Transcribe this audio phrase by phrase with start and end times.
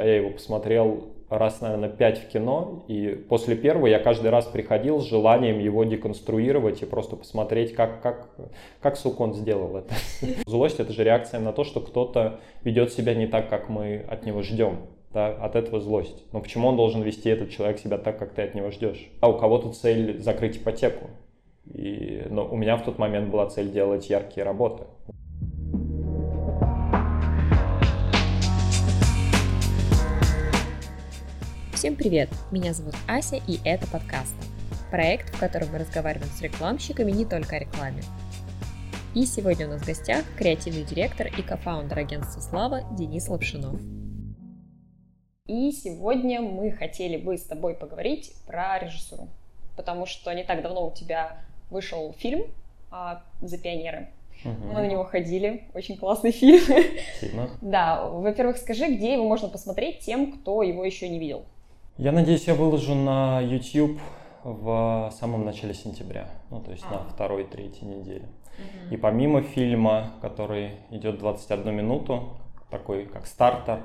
[0.00, 4.46] да, я его посмотрел раз, наверное, пять в кино, и после первого я каждый раз
[4.46, 8.30] приходил с желанием его деконструировать и просто посмотреть, как, как,
[8.80, 9.94] как сука, он сделал это.
[10.46, 14.24] Злость— это же реакция на то, что кто-то ведет себя не так, как мы от
[14.24, 14.78] него ждем.
[15.12, 16.24] Да, от этого злость.
[16.32, 19.10] Но почему он должен вести этот человек себя так, как ты от него ждешь?
[19.20, 21.10] А у кого-то цель закрыть ипотеку.
[21.66, 24.84] И, но у меня в тот момент была цель делать яркие работы.
[31.80, 32.28] Всем привет!
[32.50, 34.34] Меня зовут Ася, и это подкаст.
[34.90, 38.02] Проект, в котором мы разговариваем с рекламщиками не только о рекламе.
[39.14, 43.80] И сегодня у нас в гостях креативный директор и кофаундер агентства «Слава» Денис Лапшинов.
[45.46, 49.28] И сегодня мы хотели бы с тобой поговорить про режиссуру,
[49.74, 51.38] потому что не так давно у тебя
[51.70, 52.42] вышел фильм
[52.90, 54.10] а, «За пионеры»,
[54.42, 54.68] Угу.
[54.68, 56.60] Мы на него ходили, очень классный фильм.
[56.60, 57.50] Спасибо.
[57.62, 61.44] Да, во-первых, скажи, где его можно посмотреть тем, кто его еще не видел?
[61.98, 64.00] Я надеюсь, я выложу на YouTube
[64.42, 66.94] в самом начале сентября, ну то есть а.
[66.94, 68.28] на второй, третьей неделе.
[68.58, 68.94] Угу.
[68.94, 72.36] И помимо фильма, который идет 21 минуту,
[72.70, 73.80] такой как стартер,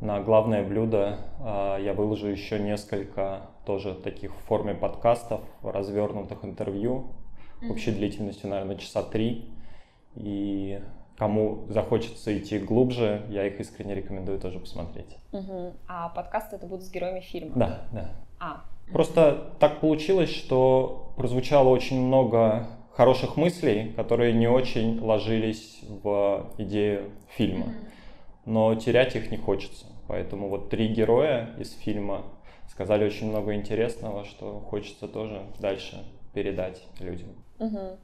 [0.00, 7.12] на главное блюдо а, я выложу еще несколько тоже таких в форме подкастов, развернутых интервью,
[7.68, 9.52] общей длительностью, наверное, часа три.
[10.14, 10.80] И
[11.20, 15.18] кому захочется идти глубже, я их искренне рекомендую тоже посмотреть.
[15.32, 15.74] Угу.
[15.86, 17.52] А подкасты это будут с героями фильма?
[17.56, 18.10] Да, да.
[18.40, 18.64] А.
[18.90, 27.10] Просто так получилось, что прозвучало очень много хороших мыслей, которые не очень ложились в идею
[27.28, 27.66] фильма.
[28.46, 29.84] Но терять их не хочется.
[30.08, 32.22] Поэтому вот три героя из фильма
[32.66, 37.28] сказали очень много интересного, что хочется тоже дальше передать людям.
[37.58, 37.98] Угу.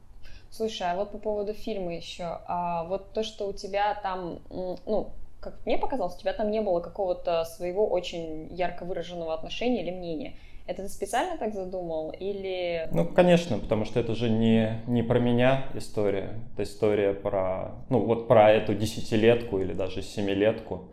[0.57, 5.11] Слушай, а вот по поводу фильма еще, а вот то, что у тебя там, ну,
[5.39, 9.91] как мне показалось, у тебя там не было какого-то своего очень ярко выраженного отношения или
[9.91, 10.33] мнения.
[10.67, 12.89] Это ты специально так задумал или...
[12.91, 16.41] Ну, конечно, потому что это же не, не про меня история.
[16.55, 20.89] Это история про, ну, вот про эту десятилетку или даже семилетку.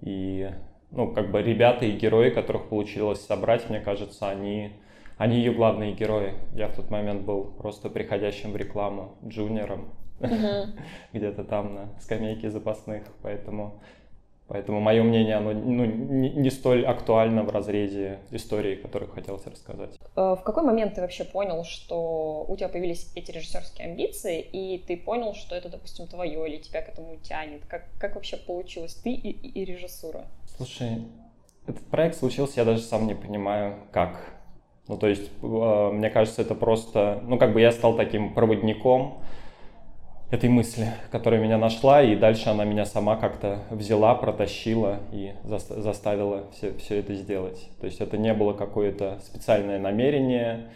[0.00, 0.50] И,
[0.90, 4.72] ну, как бы ребята и герои, которых получилось собрать, мне кажется, они
[5.16, 6.34] они ее главные герои.
[6.54, 9.88] Я в тот момент был просто приходящим в рекламу джуниором,
[11.12, 13.80] где-то там на скамейке запасных, поэтому
[14.48, 19.98] Поэтому мое мнение, оно ну, не, не столь актуально в разрезе истории, которую хотелось рассказать.
[20.14, 24.78] Э, в какой момент ты вообще понял, что у тебя появились эти режиссерские амбиции, и
[24.78, 27.66] ты понял, что это, допустим, твое, или тебя к этому тянет?
[27.66, 30.26] Как, как вообще получилось ты и, и, и режиссура?
[30.56, 31.02] Слушай,
[31.66, 34.35] этот проект случился, я даже сам не понимаю, как.
[34.88, 39.18] Ну, то есть, э, мне кажется, это просто, ну, как бы я стал таким проводником
[40.30, 46.44] этой мысли, которая меня нашла, и дальше она меня сама как-то взяла, протащила и заставила
[46.52, 47.68] все, все это сделать.
[47.80, 50.68] То есть это не было какое-то специальное намерение,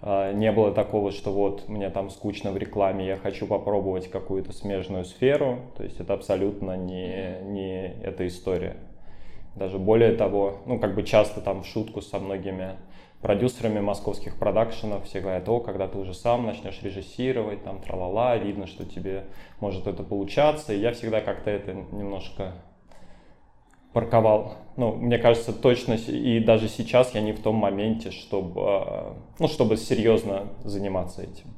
[0.00, 4.52] э, не было такого, что вот мне там скучно в рекламе, я хочу попробовать какую-то
[4.52, 5.60] смежную сферу.
[5.76, 8.76] То есть это абсолютно не, не эта история.
[9.56, 12.76] Даже более того, ну как бы часто там в шутку со многими
[13.26, 18.68] продюсерами московских продакшенов все говорят, о, когда ты уже сам начнешь режиссировать, там, тралала, видно,
[18.68, 19.24] что тебе
[19.58, 20.72] может это получаться.
[20.72, 22.52] И я всегда как-то это немножко
[23.92, 24.54] парковал.
[24.76, 29.48] Ну, мне кажется, точно, и даже сейчас я не в том моменте, чтобы, э, ну,
[29.48, 31.48] чтобы серьезно заниматься этим.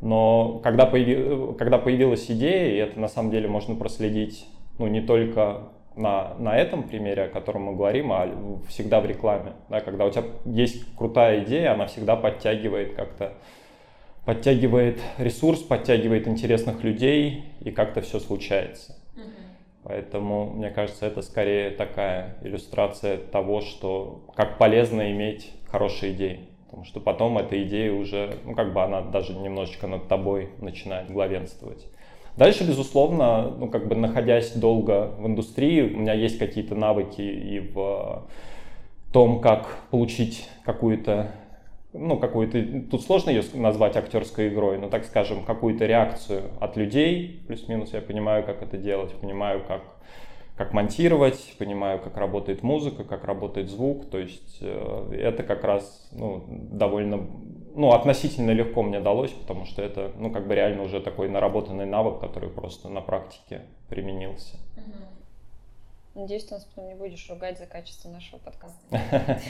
[0.00, 4.48] Но когда, появи, когда появилась идея, и это на самом деле можно проследить,
[4.80, 8.28] ну, не только на, на этом примере, о котором мы говорим, а
[8.68, 9.54] всегда в рекламе.
[9.68, 13.32] Да, когда у тебя есть крутая идея, она всегда подтягивает как-то
[14.26, 18.96] подтягивает ресурс, подтягивает интересных людей, и как-то все случается.
[19.84, 26.48] Поэтому, мне кажется, это скорее такая иллюстрация того, что как полезно иметь хорошие идеи.
[26.64, 31.08] Потому что потом эта идея уже, ну как бы она даже немножечко над тобой начинает
[31.08, 31.86] главенствовать.
[32.36, 37.60] Дальше, безусловно, ну, как бы находясь долго в индустрии, у меня есть какие-то навыки и
[37.60, 38.26] в
[39.12, 41.30] том, как получить какую-то
[41.98, 47.42] ну, какую-то, тут сложно ее назвать актерской игрой, но, так скажем, какую-то реакцию от людей,
[47.46, 49.82] плюс-минус я понимаю, как это делать, понимаю, как,
[50.56, 56.08] как монтировать, понимаю, как работает музыка, как работает звук, то есть э, это как раз
[56.12, 57.26] ну, довольно
[57.76, 61.86] ну, относительно легко мне далось, потому что это, ну, как бы реально уже такой наработанный
[61.86, 64.56] навык, который просто на практике применился.
[66.14, 68.80] Надеюсь, ты нас потом не будешь ругать за качество нашего подкаста.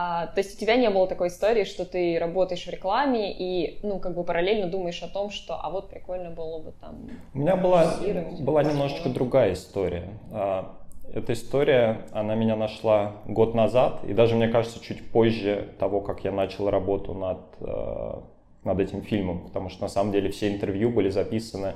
[0.00, 3.80] А, то есть у тебя не было такой истории, что ты работаешь в рекламе и,
[3.82, 7.10] ну, как бы параллельно думаешь о том, что, а вот прикольно было бы там...
[7.34, 7.96] У меня была,
[8.38, 10.08] была немножечко другая история.
[10.30, 10.77] А,
[11.12, 16.24] эта история, она меня нашла год назад, и даже, мне кажется, чуть позже того, как
[16.24, 18.20] я начал работу над, э,
[18.64, 21.74] над этим фильмом, потому что на самом деле все интервью были записаны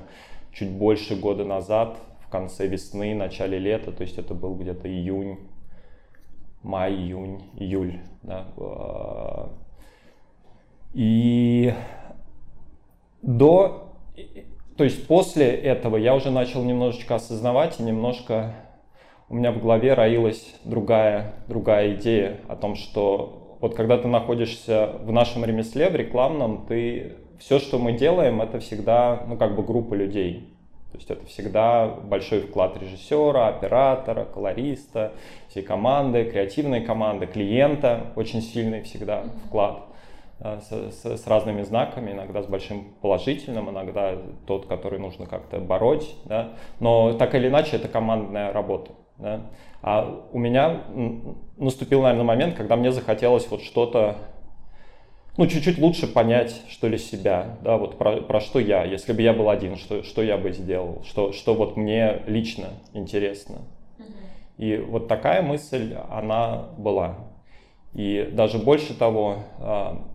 [0.52, 5.38] чуть больше года назад, в конце весны, начале лета, то есть это был где-то июнь,
[6.62, 8.00] май, июнь, июль.
[8.23, 8.46] Да.
[8.56, 9.49] Э,
[10.94, 11.73] и
[13.23, 13.94] до,
[14.76, 18.55] то есть после этого я уже начал немножечко осознавать и немножко
[19.32, 24.96] у меня в голове роилась другая, другая идея о том, что вот когда ты находишься
[25.00, 29.62] в нашем ремесле, в рекламном, ты все, что мы делаем, это всегда, ну, как бы
[29.62, 30.55] группа людей.
[30.93, 35.12] То есть это всегда большой вклад режиссера, оператора, колориста,
[35.49, 39.84] всей команды, креативной команды, клиента, очень сильный всегда вклад
[40.40, 45.58] э, с, с, с разными знаками, иногда с большим положительным, иногда тот, который нужно как-то
[45.58, 46.50] бороть, да?
[46.81, 48.93] но так или иначе это командная работа.
[49.22, 49.40] Да?
[49.82, 50.82] А у меня
[51.56, 54.16] наступил, наверное, момент, когда мне захотелось вот что-то,
[55.36, 59.22] ну, чуть-чуть лучше понять, что ли, себя, да, вот про, про что я, если бы
[59.22, 63.58] я был один, что, что я бы сделал, что, что вот мне лично интересно.
[64.58, 67.16] И вот такая мысль, она была.
[67.94, 70.11] И даже больше того, а,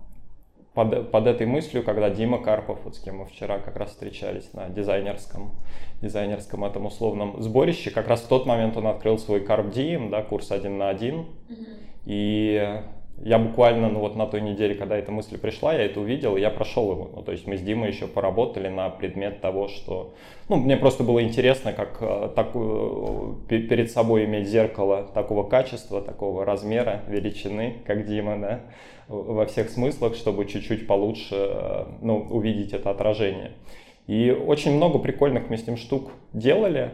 [0.78, 4.54] под, под этой мыслью, когда Дима Карпов, вот с кем мы вчера как раз встречались
[4.54, 5.56] на дизайнерском,
[6.04, 10.22] дизайнерском этом условном сборище, как раз в тот момент он открыл свой Carp Diem, да,
[10.22, 11.26] курс один на один.
[11.50, 11.78] Mm-hmm.
[12.06, 12.82] И
[13.24, 16.50] я буквально, ну вот на той неделе, когда эта мысль пришла, я это увидел, я
[16.50, 17.10] прошел его.
[17.16, 20.14] Ну, то есть мы с Димой еще поработали на предмет того, что...
[20.50, 22.54] Ну, мне просто было интересно, как э, так,
[23.48, 28.62] перед собой иметь зеркало такого качества, такого размера, величины, как Дима, да,
[29.08, 33.54] во всех смыслах, чтобы чуть-чуть получше э, ну, увидеть это отражение.
[34.06, 36.92] И очень много прикольных мы с ним штук делали.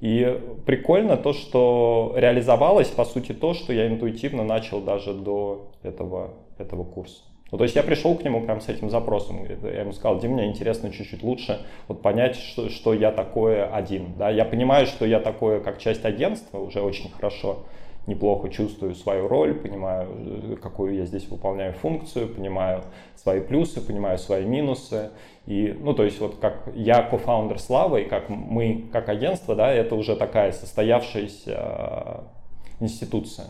[0.00, 6.34] И прикольно то, что реализовалось, по сути, то, что я интуитивно начал даже до этого,
[6.58, 7.22] этого курса.
[7.52, 9.44] Ну, то есть я пришел к нему прям с этим запросом.
[9.44, 14.14] Я ему сказал, Дим, мне интересно чуть-чуть лучше вот понять, что, что я такое один.
[14.16, 14.30] Да?
[14.30, 17.64] Я понимаю, что я такое как часть агентства уже очень хорошо
[18.06, 22.82] неплохо чувствую свою роль, понимаю, какую я здесь выполняю функцию, понимаю
[23.14, 25.10] свои плюсы, понимаю свои минусы.
[25.46, 29.70] И, ну, то есть вот как я кофаундер Славы, и как мы, как агентство, да,
[29.70, 33.46] это уже такая состоявшаяся э, институция.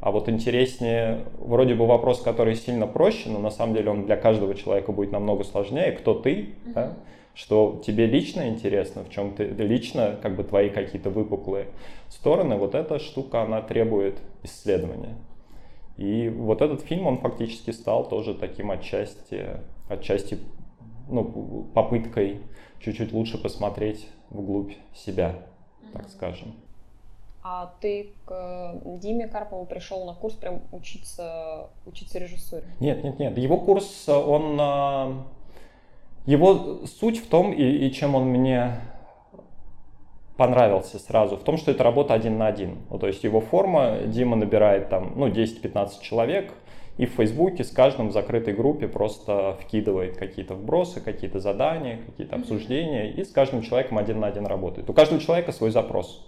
[0.00, 4.16] А вот интереснее, вроде бы вопрос, который сильно проще, но на самом деле он для
[4.16, 5.92] каждого человека будет намного сложнее.
[5.92, 6.54] Кто ты?
[6.64, 6.72] Mm-hmm.
[6.74, 6.96] Да?
[7.34, 11.68] что тебе лично интересно, в чем ты лично, как бы твои какие-то выпуклые
[12.08, 15.16] стороны, вот эта штука, она требует исследования.
[15.96, 19.46] И вот этот фильм, он фактически стал тоже таким отчасти,
[19.88, 20.38] отчасти
[21.08, 22.40] ну, попыткой
[22.80, 25.36] чуть-чуть лучше посмотреть вглубь себя,
[25.92, 26.54] так скажем.
[27.42, 32.64] А ты к э, Диме Карпову пришел на курс прям учиться, учиться режиссуре?
[32.80, 33.38] Нет, нет, нет.
[33.38, 35.24] Его курс, он а,
[36.26, 38.74] его суть в том, и, и чем он мне
[40.36, 42.78] понравился сразу, в том, что это работа один на один.
[42.90, 46.52] Ну, то есть его форма, Дима набирает там ну, 10-15 человек,
[46.98, 52.36] и в Фейсбуке с каждым в закрытой группе просто вкидывает какие-то вбросы, какие-то задания, какие-то
[52.36, 54.88] обсуждения, и с каждым человеком один на один работает.
[54.90, 56.26] У каждого человека свой запрос.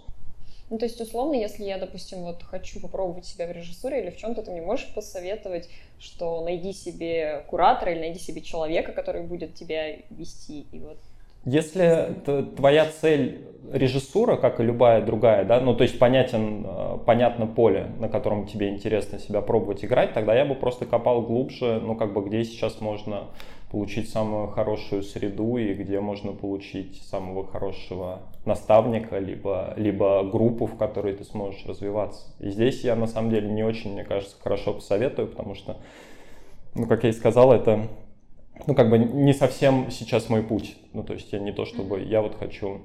[0.73, 4.17] Ну, то есть, условно, если я, допустим, вот хочу попробовать себя в режиссуре или в
[4.17, 9.53] чем-то, ты мне можешь посоветовать, что найди себе куратора или найди себе человека, который будет
[9.53, 10.97] тебя вести, и вот.
[11.45, 12.15] Если
[12.55, 17.91] твоя цель режиссура, как и любая другая, да, ну то есть понятен, э, понятно поле,
[17.99, 22.13] на котором тебе интересно себя пробовать играть, тогда я бы просто копал глубже, ну как
[22.13, 23.25] бы где сейчас можно
[23.69, 30.77] получить самую хорошую среду и где можно получить самого хорошего наставника, либо, либо группу, в
[30.77, 32.33] которой ты сможешь развиваться.
[32.39, 35.77] И здесь я на самом деле не очень, мне кажется, хорошо посоветую, потому что,
[36.75, 37.87] ну, как я и сказал, это
[38.67, 40.77] ну, как бы не совсем сейчас мой путь.
[40.93, 42.81] Ну, то есть я не то, чтобы я вот хочу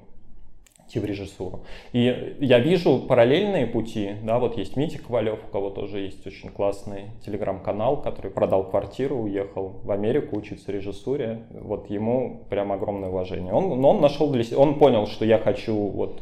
[0.89, 1.61] идти в режиссуру.
[1.93, 6.49] И я вижу параллельные пути, да, вот есть Митя Ковалев, у кого тоже есть очень
[6.49, 13.53] классный телеграм-канал, который продал квартиру, уехал в Америку учиться режиссуре, вот ему прям огромное уважение.
[13.53, 16.21] Он, но он нашел для себя, он понял, что я хочу вот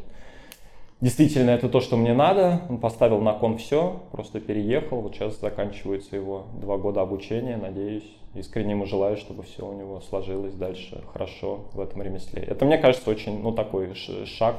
[0.99, 2.61] Действительно, это то, что мне надо.
[2.69, 5.01] Он поставил на кон все, просто переехал.
[5.01, 7.55] Вот сейчас заканчиваются его два года обучения.
[7.55, 12.43] Надеюсь, искренне ему желаю, чтобы все у него сложилось дальше хорошо в этом ремесле.
[12.43, 14.55] Это, мне кажется, очень, ну, такой шаг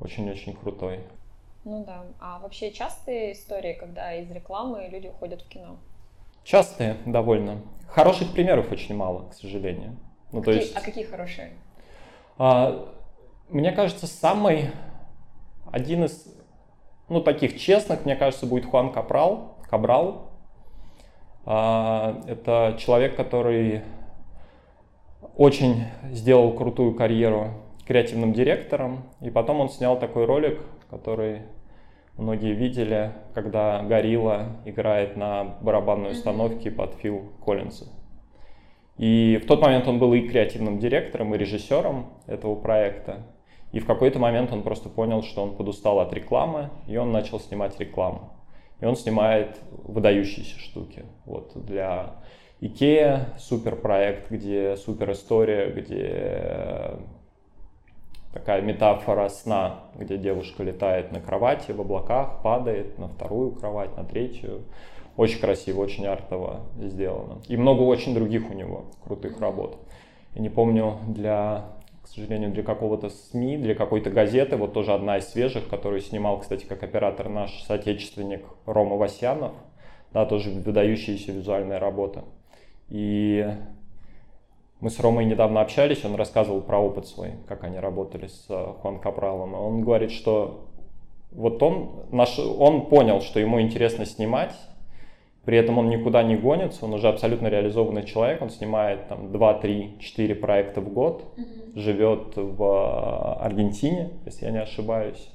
[0.00, 1.00] очень-очень крутой.
[1.64, 2.04] Ну да.
[2.20, 5.76] А вообще частые истории, когда из рекламы люди уходят в кино?
[6.44, 7.60] Частые, довольно.
[7.88, 9.96] Хороших примеров очень мало, к сожалению.
[10.32, 11.52] Ну, какие, то есть, а какие хорошие?
[12.38, 12.88] А,
[13.48, 14.70] мне кажется, самый
[15.72, 16.26] один из,
[17.08, 20.27] ну, таких честных, мне кажется, будет Хуан Капрал, Кабрал.
[21.50, 23.80] А, это человек, который
[25.34, 27.52] очень сделал крутую карьеру
[27.86, 31.40] креативным директором, и потом он снял такой ролик, который
[32.18, 37.86] многие видели, когда Горилла играет на барабанной установке под Фил Коллинза.
[38.98, 43.22] И в тот момент он был и креативным директором, и режиссером этого проекта.
[43.72, 47.40] И в какой-то момент он просто понял, что он подустал от рекламы, и он начал
[47.40, 48.37] снимать рекламу.
[48.80, 51.04] И он снимает выдающиеся штуки.
[51.24, 52.16] Вот для
[52.60, 56.98] Икея супер проект, где супер история, где
[58.32, 64.04] такая метафора сна, где девушка летает на кровати в облаках, падает на вторую кровать, на
[64.04, 64.64] третью.
[65.16, 67.42] Очень красиво, очень артово сделано.
[67.48, 69.76] И много очень других у него крутых работ.
[70.34, 71.64] Я не помню, для,
[72.08, 76.40] к сожалению, для какого-то СМИ, для какой-то газеты, вот тоже одна из свежих, которую снимал,
[76.40, 79.52] кстати, как оператор наш соотечественник Рома Васянов,
[80.12, 82.24] да, тоже выдающаяся визуальная работа.
[82.88, 83.46] И
[84.80, 88.72] мы с Ромой недавно общались, он рассказывал про опыт свой, как они работали с э,
[88.80, 89.52] Хуан Капралом.
[89.52, 90.66] Он говорит, что
[91.30, 94.54] вот он, наш, он понял, что ему интересно снимать,
[95.48, 99.54] при этом он никуда не гонится, он уже абсолютно реализованный человек, он снимает там 2,
[99.54, 101.78] 3, 4 проекта в год, mm-hmm.
[101.78, 105.30] живет в э, Аргентине, если я не ошибаюсь,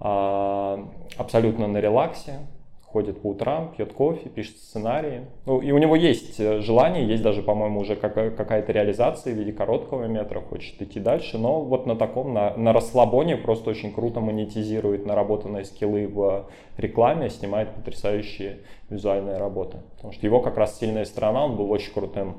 [0.00, 2.46] а, абсолютно на релаксе,
[2.92, 5.26] ходит по утрам, пьет кофе, пишет сценарии.
[5.46, 9.52] Ну, и у него есть э, желание, есть даже, по-моему, уже какая-то реализация в виде
[9.52, 14.20] короткого метра, хочет идти дальше, но вот на таком, на, на расслабоне просто очень круто
[14.20, 16.46] монетизирует наработанные скиллы в
[16.76, 18.58] рекламе, снимает потрясающие
[18.90, 19.78] визуальные работы.
[19.96, 22.36] Потому что его как раз сильная сторона, он был очень крутым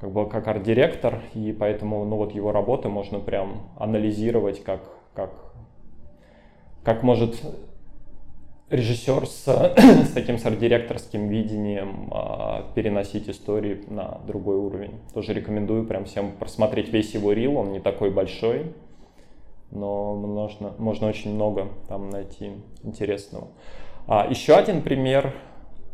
[0.00, 4.80] как бы как арт-директор, и поэтому ну вот его работы можно прям анализировать как,
[5.14, 5.30] как,
[6.82, 7.40] как может
[8.72, 9.44] режиссер с,
[10.06, 14.98] с таким с арт-директорским видением а, переносить истории на другой уровень.
[15.12, 18.72] Тоже рекомендую прям всем просмотреть весь его рил, он не такой большой,
[19.70, 22.52] но можно, можно очень много там найти
[22.82, 23.48] интересного.
[24.06, 25.34] А, еще один пример,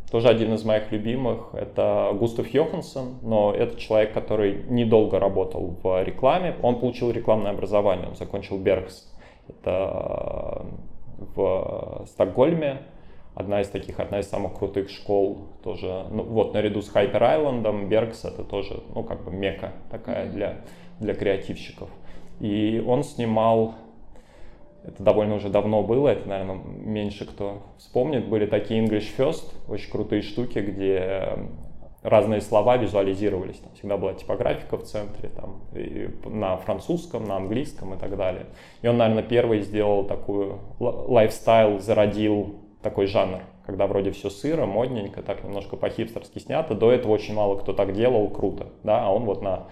[0.09, 6.03] тоже один из моих любимых, это Густав Йоханссон, но это человек, который недолго работал в
[6.03, 6.55] рекламе.
[6.63, 9.13] Он получил рекламное образование, он закончил Бергс.
[9.47, 10.65] Это
[11.35, 12.81] в Стокгольме.
[13.35, 17.87] Одна из таких, одна из самых крутых школ тоже, ну вот наряду с Хайпер Айлендом,
[17.87, 20.57] Бергс это тоже, ну как бы мека такая для,
[20.99, 21.89] для креативщиков.
[22.41, 23.75] И он снимал,
[24.83, 29.91] это довольно уже давно было, это, наверное, меньше кто вспомнит, были такие English First, очень
[29.91, 31.37] крутые штуки, где
[32.03, 33.57] разные слова визуализировались.
[33.57, 38.45] Там всегда была типографика в центре, там, и на французском, на английском и так далее.
[38.81, 45.21] И он, наверное, первый сделал такую лайфстайл, зародил такой жанр, когда вроде все сыро, модненько,
[45.21, 46.73] так немножко по-хипстерски снято.
[46.73, 48.67] До этого очень мало кто так делал, круто.
[48.83, 49.05] Да?
[49.05, 49.67] А он вот на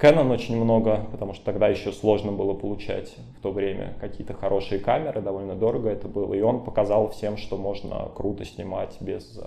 [0.00, 4.80] Canon очень много, потому что тогда еще сложно было получать в то время какие-то хорошие
[4.80, 6.32] камеры, довольно дорого это было.
[6.34, 9.38] И он показал всем, что можно круто снимать без,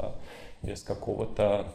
[0.61, 1.67] без какого-то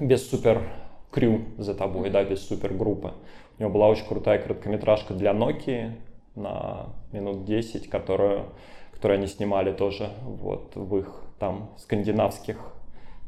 [0.00, 0.62] без супер
[1.10, 3.14] крю за тобой, да, без супер группы.
[3.58, 5.92] У него была очень крутая короткометражка для Nokia
[6.34, 8.46] на минут 10, которую,
[8.92, 12.56] которую они снимали тоже вот в их там скандинавских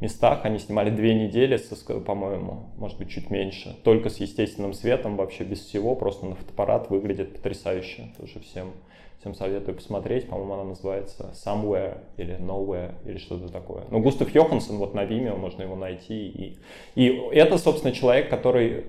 [0.00, 0.44] местах.
[0.44, 1.58] Они снимали две недели,
[2.04, 3.76] по-моему, может быть, чуть меньше.
[3.82, 8.12] Только с естественным светом, вообще без всего, просто на фотоаппарат выглядит потрясающе.
[8.18, 8.72] Тоже всем
[9.20, 10.28] Всем советую посмотреть.
[10.28, 13.82] По-моему, она называется Somewhere или Nowhere или что-то такое.
[13.90, 16.26] Ну, Густав Йоханссон, вот на Vimeo можно его найти.
[16.26, 16.58] И,
[16.94, 18.86] и это, собственно, человек, который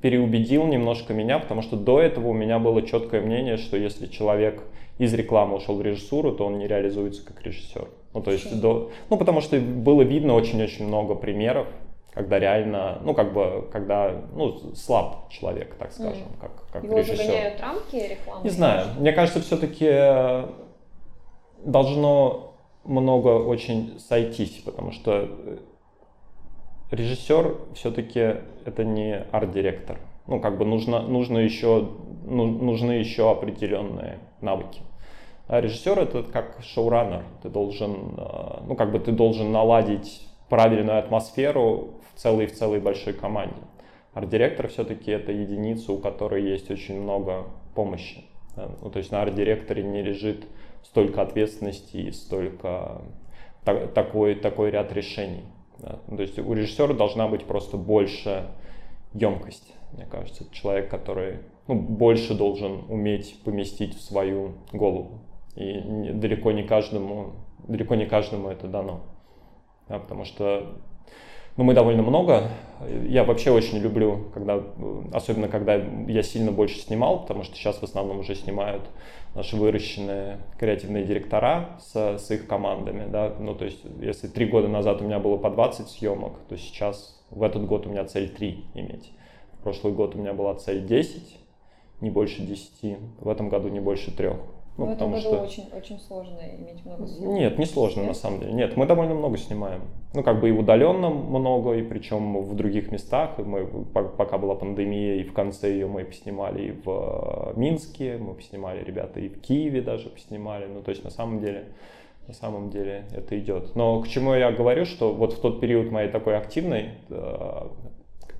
[0.00, 4.62] переубедил немножко меня, потому что до этого у меня было четкое мнение, что если человек
[4.98, 7.88] из рекламы ушел в режиссуру, то он не реализуется как режиссер.
[8.14, 11.66] Ну, то есть, до, ну, потому что было видно очень-очень много примеров,
[12.14, 16.40] когда реально, ну, как бы, когда, ну, слаб человек, так скажем, mm.
[16.40, 17.16] как, как Его режиссер.
[17.16, 18.44] загоняют рамки рекламы?
[18.44, 18.86] Не знаю.
[18.98, 20.46] Мне кажется, все-таки э,
[21.64, 22.54] должно
[22.84, 25.28] много очень сойтись, потому что
[26.90, 29.98] режиссер все-таки это не арт-директор.
[30.26, 31.88] Ну, как бы нужно, нужно еще,
[32.26, 34.82] ну, нужны еще определенные навыки.
[35.48, 37.24] А режиссер это как шоураннер.
[37.42, 43.12] Ты должен, э, ну, как бы ты должен наладить правильную атмосферу целой в целой большой
[43.14, 43.60] команде.
[44.14, 48.24] Арт-директор все-таки это единица, у которой есть очень много помощи.
[48.56, 50.46] Ну, то есть на арт-директоре не лежит
[50.82, 53.02] столько ответственности и столько
[53.64, 55.44] так, такой, такой ряд решений.
[55.78, 55.98] Да.
[56.06, 58.46] Ну, то есть у режиссера должна быть просто больше
[59.14, 60.44] емкость, мне кажется.
[60.44, 65.20] Это человек, который ну, больше должен уметь поместить в свою голову
[65.56, 65.80] И
[66.12, 67.32] далеко не каждому,
[67.66, 69.00] далеко не каждому это дано.
[69.88, 70.76] Да, потому что
[71.56, 72.48] ну, мы довольно много.
[73.06, 74.62] Я вообще очень люблю, когда,
[75.12, 78.82] особенно когда я сильно больше снимал, потому что сейчас в основном уже снимают
[79.34, 83.10] наши выращенные креативные директора с, с их командами.
[83.10, 83.34] Да?
[83.38, 87.22] Ну, то есть, если три года назад у меня было по 20 съемок, то сейчас
[87.30, 89.12] в этот год у меня цель 3 иметь.
[89.58, 91.38] В прошлый год у меня была цель 10,
[92.00, 92.98] не больше 10.
[93.20, 94.36] В этом году не больше трех.
[94.78, 95.42] Ну, в этом году что...
[95.42, 97.34] очень, очень сложно иметь много съемок.
[97.34, 98.52] Нет, не сложно на самом деле.
[98.54, 99.82] Нет, мы довольно много снимаем.
[100.14, 103.36] Ну, как бы и удаленно много, и причем в других местах.
[103.38, 108.82] Мы, пока была пандемия, и в конце ее мы поснимали и в Минске, мы поснимали
[108.82, 110.66] ребята и в Киеве даже поснимали.
[110.66, 111.66] Ну, то есть на самом деле
[112.28, 113.74] на самом деле это идет.
[113.74, 117.68] Но к чему я говорю, что вот в тот период моей такой активной э,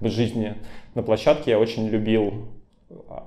[0.01, 0.55] жизни
[0.95, 2.33] на площадке я очень любил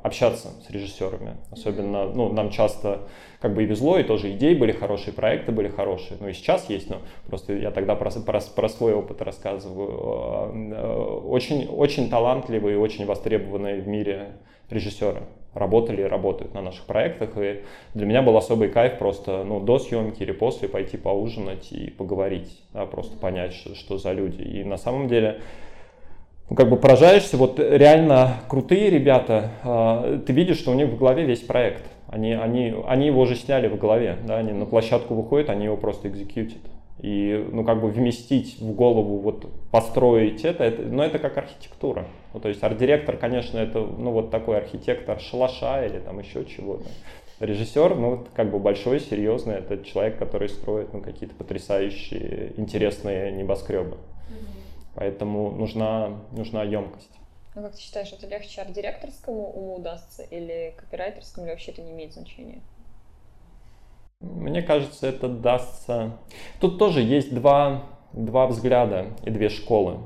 [0.03, 1.37] общаться с режиссерами.
[1.51, 3.01] Особенно, ну, нам часто
[3.39, 6.17] как бы и везло, и тоже идеи были хорошие, проекты были хорошие.
[6.19, 10.51] Ну и сейчас есть, но просто я тогда про, про, про свой опыт рассказываю.
[10.73, 14.33] Э, очень, очень талантливые и очень востребованные в мире
[14.69, 17.31] режиссеры работали и работают на наших проектах.
[17.37, 21.89] И для меня был особый кайф просто ну, до съемки или после пойти поужинать и
[21.89, 24.41] поговорить, да, просто понять, что, что за люди.
[24.41, 25.41] И на самом деле
[26.53, 31.25] как бы поражаешься, вот реально крутые ребята, э, ты видишь, что у них в голове
[31.25, 31.83] весь проект.
[32.07, 35.75] Они, они, они его уже сняли в голове, да, они на площадку выходят, они его
[35.75, 36.61] просто экзекьютят.
[37.01, 42.05] И, ну, как бы вместить в голову, вот, построить это, это ну, это как архитектура.
[42.33, 46.85] Ну, то есть арт-директор, конечно, это, ну, вот такой архитектор шалаша или там еще чего-то.
[47.41, 53.97] Режиссер, ну, как бы большой, серьезный, это человек, который строит, ну, какие-то потрясающие, интересные небоскребы.
[54.95, 57.11] Поэтому нужна, нужна емкость.
[57.55, 61.91] Ну, как ты считаешь, это легче арт-директорскому уму удастся или копирайтерскому, или вообще это не
[61.91, 62.61] имеет значения?
[64.19, 66.17] Мне кажется, это дастся...
[66.59, 67.83] Тут тоже есть два,
[68.13, 69.99] два взгляда и две школы.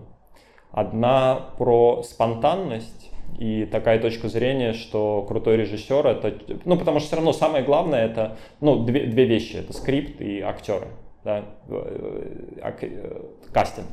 [0.72, 6.38] Одна про спонтанность и такая точка зрения, что крутой режиссер это...
[6.66, 8.38] Ну, потому что все равно самое главное это...
[8.62, 9.58] Ну, две, две вещи.
[9.58, 10.88] Это скрипт и актеры.
[11.24, 11.46] Да?
[11.70, 13.88] Э, э, кастинг.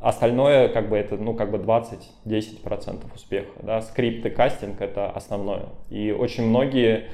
[0.00, 5.66] Остальное, как бы, это, ну, как бы 20-10% успеха, да, скрипт кастинг— это основное.
[5.90, 7.08] И очень многие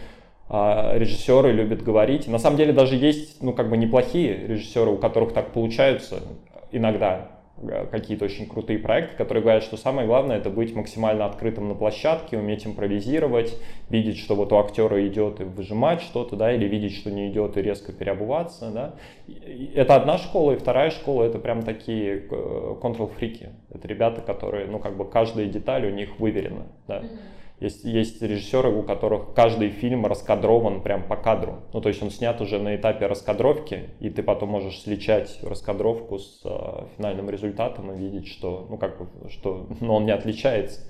[0.49, 4.99] а, режиссеры любят говорить, на самом деле даже есть, ну, как бы неплохие режиссеры, у
[4.99, 6.21] которых так получаются
[6.73, 7.40] иногда,
[7.91, 12.39] какие-то очень крутые проекты, которые говорят, что самое главное это быть максимально открытым на площадке,
[12.39, 13.57] уметь импровизировать,
[13.89, 17.57] видеть, что вот у актера идет и выжимать что-то, да, или видеть, что не идет
[17.57, 18.95] и резко переобуваться, да.
[19.75, 22.21] Это одна школа, и вторая школа это прям такие
[22.81, 23.51] контрол-фрики.
[23.71, 27.01] Э, это ребята, которые, ну, как бы каждая деталь у них выверена, да.
[27.01, 27.19] Mm-hmm.
[27.61, 31.61] Есть, есть режиссеры, у которых каждый фильм раскадрован прям по кадру.
[31.75, 36.19] Ну, то есть он снят уже на этапе раскадровки, и ты потом можешь сличать раскадровку
[36.19, 40.81] с э, финальным результатом и видеть, что, ну, как бы, что ну, он не отличается.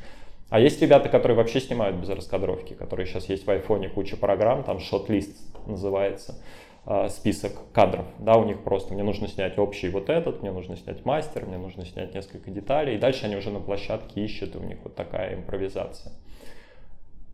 [0.48, 4.62] А есть ребята, которые вообще снимают без раскадровки, которые сейчас есть в айфоне куча программ,
[4.62, 6.40] там шот-лист называется,
[6.86, 10.76] э, список кадров, да, у них просто мне нужно снять общий вот этот, мне нужно
[10.76, 14.58] снять мастер, мне нужно снять несколько деталей, и дальше они уже на площадке ищут, и
[14.58, 16.12] у них вот такая импровизация.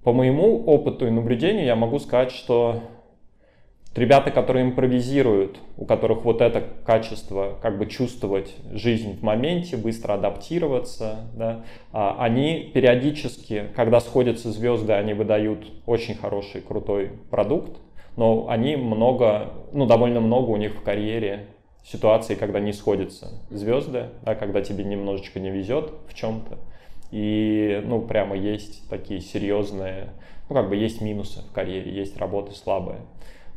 [0.06, 2.78] По моему опыту и наблюдению я могу сказать, что
[3.96, 10.14] ребята, которые импровизируют, у которых вот это качество, как бы чувствовать жизнь в моменте, быстро
[10.14, 17.76] адаптироваться, да, а они периодически, когда сходятся звезды, они выдают очень хороший, крутой продукт,
[18.16, 21.46] но они много, ну, довольно много у них в карьере
[21.82, 26.58] ситуаций, когда не сходятся звезды, да, когда тебе немножечко не везет в чем-то.
[27.10, 30.08] И, ну, прямо есть такие серьезные,
[30.48, 32.98] ну, как бы есть минусы в карьере, есть работы слабые.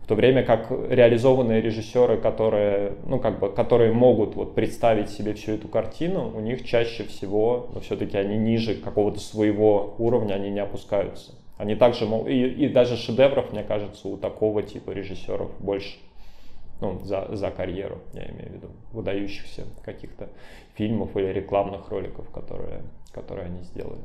[0.03, 5.33] В то время как реализованные режиссеры, которые, ну, как бы, которые могут вот представить себе
[5.33, 10.49] всю эту картину, у них чаще всего, но все-таки они ниже какого-то своего уровня, они
[10.49, 11.35] не опускаются.
[11.57, 15.97] Они также могут, и, и даже шедевров, мне кажется, у такого типа режиссеров больше
[16.81, 20.29] ну, за, за карьеру, я имею в виду, выдающихся каких-то
[20.75, 22.81] фильмов или рекламных роликов, которые
[23.13, 24.01] которые они сделали.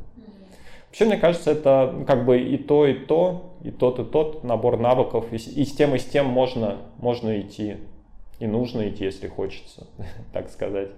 [0.95, 4.79] Вообще, мне кажется, это как бы и то, и то, и тот, и тот набор
[4.79, 5.27] навыков.
[5.33, 7.79] И, и с тем, и с тем можно, можно идти.
[8.39, 9.89] И нужно идти, если хочется,
[10.33, 10.91] так сказать.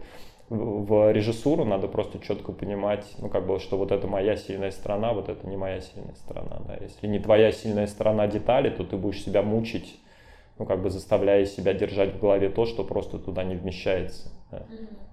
[0.50, 4.70] В, в режиссуру надо просто четко понимать, ну, как бы, что вот это моя сильная
[4.70, 6.60] сторона, вот это не моя сильная сторона.
[6.66, 6.76] Да.
[6.78, 9.98] Если не твоя сильная сторона детали, то ты будешь себя мучить,
[10.58, 14.30] ну, как бы заставляя себя держать в голове то, что просто туда не вмещается.
[14.50, 14.62] Да.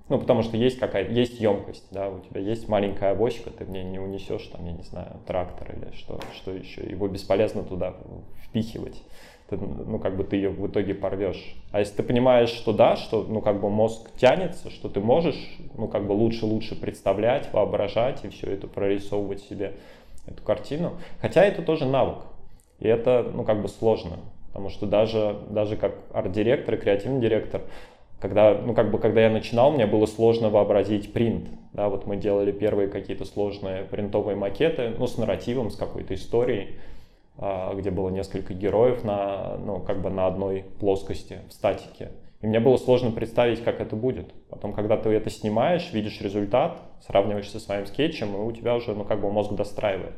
[0.09, 3.69] Ну, потому что есть какая-то, есть емкость, да, у тебя есть маленькая авоська, ты в
[3.69, 6.81] ней не унесешь, там, я не знаю, трактор или что, что еще.
[6.81, 7.95] Его бесполезно туда
[8.43, 9.01] впихивать.
[9.49, 11.55] ты, ну, как бы ты ее в итоге порвешь.
[11.71, 15.57] А если ты понимаешь, что да, что, ну, как бы мозг тянется, что ты можешь,
[15.77, 19.73] ну, как бы лучше-лучше представлять, воображать и все это прорисовывать себе,
[20.27, 20.93] эту картину.
[21.21, 22.19] Хотя это тоже навык.
[22.79, 24.19] И это, ну, как бы сложно.
[24.47, 27.61] Потому что даже, даже как арт-директор и креативный директор,
[28.23, 31.49] когда, ну, как бы, когда я начинал, мне было сложно вообразить принт.
[31.73, 36.77] Да, вот мы делали первые какие-то сложные принтовые макеты, ну, с нарративом, с какой-то историей.
[37.37, 42.11] А, где было несколько героев на, ну, как бы на одной плоскости, в статике.
[42.41, 44.31] И мне было сложно представить, как это будет.
[44.49, 48.95] Потом, когда ты это снимаешь, видишь результат, сравниваешь со своим скетчем, и у тебя уже,
[48.95, 50.15] ну, как бы мозг достраивает.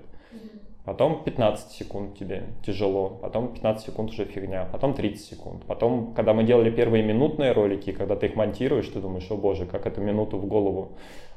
[0.85, 5.63] Потом 15 секунд тебе тяжело, потом 15 секунд уже фигня, потом 30 секунд.
[5.65, 9.65] Потом, когда мы делали первые минутные ролики, когда ты их монтируешь, ты думаешь, о боже,
[9.65, 10.91] как эту минуту в голову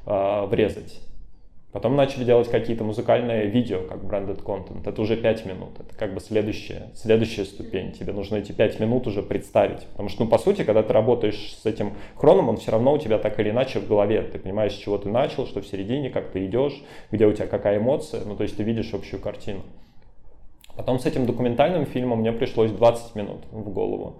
[0.05, 1.01] э, врезать.
[1.71, 4.89] Потом начали делать какие-то музыкальные видео, как branded content.
[4.89, 5.69] Это уже 5 минут.
[5.79, 7.91] Это как бы следующая, следующая ступень.
[7.91, 9.85] Тебе нужно эти 5 минут уже представить.
[9.91, 12.97] Потому что, ну, по сути, когда ты работаешь с этим хроном, он все равно у
[12.97, 14.23] тебя так или иначе в голове.
[14.23, 17.45] Ты понимаешь, с чего ты начал, что в середине, как ты идешь, где у тебя
[17.45, 18.25] какая эмоция.
[18.25, 19.61] Ну, то есть ты видишь общую картину.
[20.75, 24.15] Потом с этим документальным фильмом мне пришлось 20 минут в голову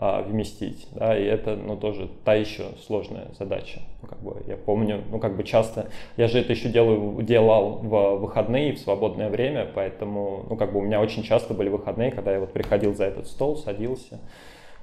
[0.00, 3.80] а, вместить, да, и это, ну, тоже та еще сложная задача.
[4.00, 7.80] Ну, как бы я помню, ну, как бы часто, я же это еще делаю, делал
[7.82, 12.12] в выходные, в свободное время, поэтому, ну, как бы у меня очень часто были выходные,
[12.12, 14.20] когда я вот приходил за этот стол, садился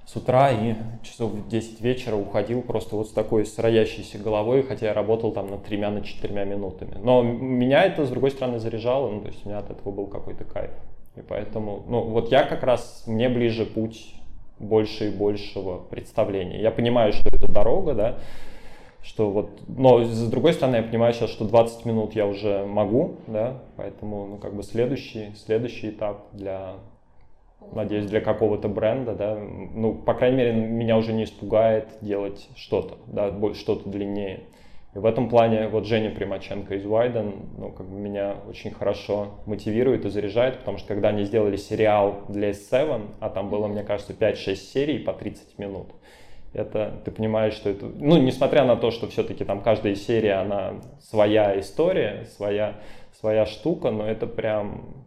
[0.06, 4.88] с утра и часов в 10 вечера уходил просто вот с такой сроящейся головой, хотя
[4.88, 6.98] я работал там над тремя, на четырьмя минутами.
[7.02, 10.08] Но меня это, с другой стороны, заряжало, ну, то есть у меня от этого был
[10.08, 10.72] какой-то кайф.
[11.16, 14.14] И поэтому, ну, вот я как раз, мне ближе путь
[14.60, 16.62] больше и большего представления.
[16.62, 18.20] Я понимаю, что это дорога, да,
[19.04, 23.18] что вот, но с другой стороны, я понимаю сейчас, что 20 минут я уже могу,
[23.28, 26.74] да, поэтому, ну, как бы следующий, следующий этап для,
[27.72, 32.96] надеюсь, для какого-то бренда, да, ну, по крайней мере, меня уже не испугает делать что-то,
[33.08, 34.44] да, что-то длиннее.
[34.96, 39.42] И в этом плане вот Женя Примаченко из Вайден, ну, как бы меня очень хорошо
[39.46, 43.84] мотивирует и заряжает, потому что когда они сделали сериал для S7, а там было, мне
[43.84, 45.88] кажется, 5-6 серий по 30 минут,
[46.54, 50.76] это ты понимаешь, что это, ну, несмотря на то, что все-таки там каждая серия, она
[51.02, 52.78] своя история, своя,
[53.12, 55.06] своя штука, но это прям,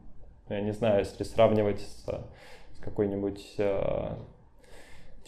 [0.51, 4.17] я не знаю, если сравнивать с, с какой-нибудь э,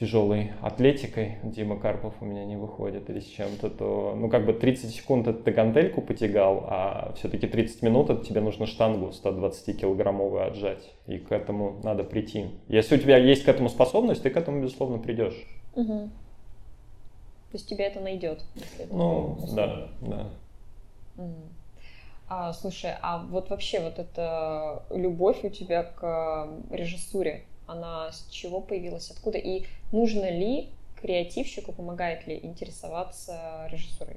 [0.01, 4.55] тяжелой атлетикой, Дима Карпов у меня не выходит или с чем-то, то, ну, как бы
[4.55, 10.47] 30 секунд это ты гантельку потягал, а все-таки 30 минут это тебе нужно штангу 120-килограммовую
[10.47, 12.47] отжать, и к этому надо прийти.
[12.69, 15.47] Если у тебя есть к этому способность, ты к этому, безусловно, придешь.
[15.77, 16.09] Угу.
[17.51, 18.43] То есть тебе это найдет?
[18.91, 20.31] Ну, да, да.
[21.19, 21.35] Угу.
[22.33, 28.61] А, слушай, а вот вообще вот эта любовь у тебя к режиссуре, она с чего
[28.61, 30.69] появилась, откуда, и нужно ли
[31.01, 34.17] креативщику, помогает ли интересоваться режиссурой?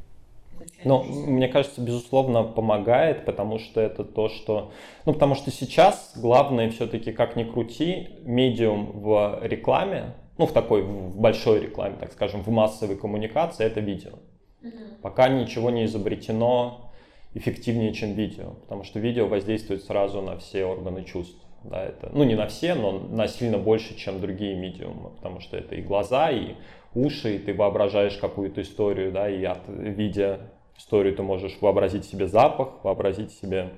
[0.83, 4.71] Ну, мне кажется, безусловно, помогает, потому что это то, что...
[5.05, 10.83] Ну, потому что сейчас главное все-таки, как ни крути, медиум в рекламе, ну, в такой,
[10.83, 14.13] в большой рекламе, так скажем, в массовой коммуникации, это видео.
[14.61, 14.71] Угу.
[15.01, 16.91] Пока ничего не изобретено
[17.33, 21.42] эффективнее, чем видео, потому что видео воздействует сразу на все органы чувств.
[21.63, 25.57] Да, это, ну, не на все, но на сильно больше, чем другие медиумы, потому что
[25.57, 26.55] это и глаза, и
[26.93, 32.27] уши, и ты воображаешь какую-то историю, да, и от, видя историю ты можешь вообразить себе
[32.27, 33.69] запах, вообразить себе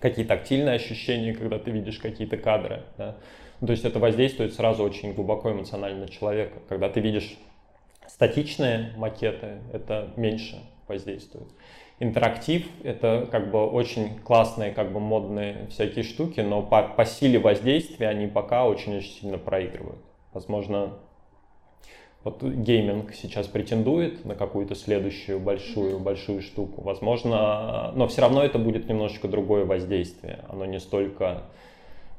[0.00, 3.16] какие тактильные ощущения, когда ты видишь какие-то кадры, да.
[3.60, 6.60] Ну, то есть это воздействует сразу очень глубоко эмоционально на человека.
[6.68, 7.36] Когда ты видишь
[8.06, 11.48] статичные макеты, это меньше воздействует
[12.00, 17.38] интерактив— это как бы очень классные, как бы модные всякие штуки, но по, по силе
[17.38, 20.00] воздействия они пока очень-очень сильно проигрывают.
[20.32, 20.94] Возможно,
[22.24, 26.82] вот гейминг сейчас претендует на какую-то следующую большую, большую штуку.
[26.82, 30.44] Возможно, но все равно это будет немножечко другое воздействие.
[30.48, 31.44] Оно не столько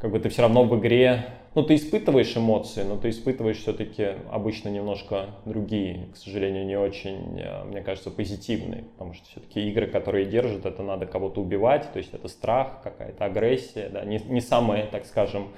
[0.02, 4.16] как бы ты все равно в игре, ну, ты испытываешь эмоции, но ты испытываешь все-таки
[4.32, 9.86] обычно немножко другие, к сожалению, не очень, э, мне кажется, позитивные, потому что все-таки игры,
[9.86, 14.42] которые держат, это надо кого-то убивать, то есть это страх, какая-то агрессия, да, не, не
[14.42, 15.50] самые, так скажем,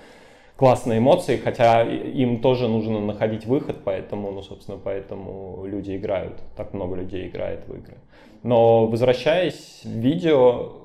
[0.58, 6.74] классные эмоции, хотя им тоже нужно находить выход, поэтому, ну, собственно, поэтому люди играют, так
[6.74, 7.96] много людей играет в игры.
[8.44, 10.83] Но возвращаясь, видео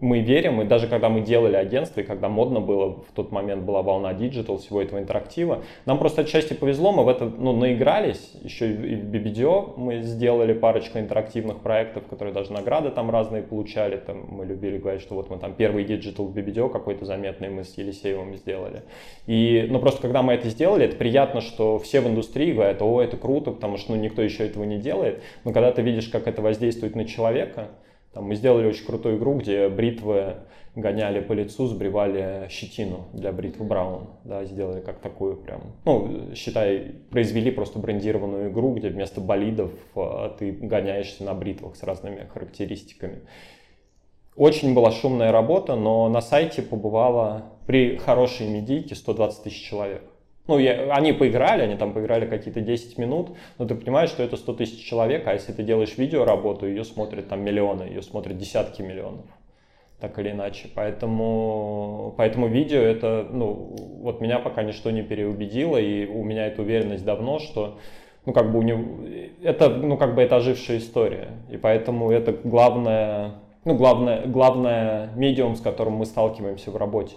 [0.00, 3.64] мы верим, и даже когда мы делали агентство, и когда модно было, в тот момент
[3.64, 8.32] была волна digital, всего этого интерактива, нам просто отчасти повезло, мы в это ну, наигрались,
[8.42, 13.96] еще и в BBDO мы сделали парочку интерактивных проектов, которые даже награды там разные получали,
[13.96, 17.64] там мы любили говорить, что вот мы там первый digital в BBDO какой-то заметный мы
[17.64, 18.82] с Елисеевым сделали.
[19.26, 23.02] И, ну просто когда мы это сделали, это приятно, что все в индустрии говорят, о,
[23.02, 26.28] это круто, потому что ну, никто еще этого не делает, но когда ты видишь, как
[26.28, 27.68] это воздействует на человека,
[28.12, 30.36] там мы сделали очень крутую игру, где бритвы
[30.74, 34.08] гоняли по лицу, сбривали щетину для бритвы Браун.
[34.24, 40.34] Да, сделали как такую прям, ну, считай, произвели просто брендированную игру, где вместо болидов а,
[40.38, 43.20] ты гоняешься на бритвах с разными характеристиками.
[44.36, 50.02] Очень была шумная работа, но на сайте побывало при хорошей медийке 120 тысяч человек.
[50.48, 54.38] Ну, я, они поиграли, они там поиграли какие-то 10 минут, но ты понимаешь, что это
[54.38, 58.80] 100 тысяч человек, а если ты делаешь видеоработу, ее смотрят там миллионы, ее смотрят десятки
[58.80, 59.26] миллионов,
[60.00, 60.68] так или иначе.
[60.74, 66.62] Поэтому, поэтому видео это, ну, вот меня пока ничто не переубедило, и у меня эта
[66.62, 67.78] уверенность давно, что
[68.24, 69.06] ну, как бы у него,
[69.42, 73.34] это, ну, как бы это ожившая история, и поэтому это главное,
[73.66, 77.16] ну, главное, главное медиум, с которым мы сталкиваемся в работе.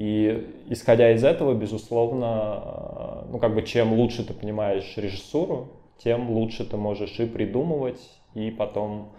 [0.00, 6.64] И исходя из этого, безусловно, ну как бы чем лучше ты понимаешь режиссуру, тем лучше
[6.64, 8.00] ты можешь и придумывать,
[8.32, 9.12] и потом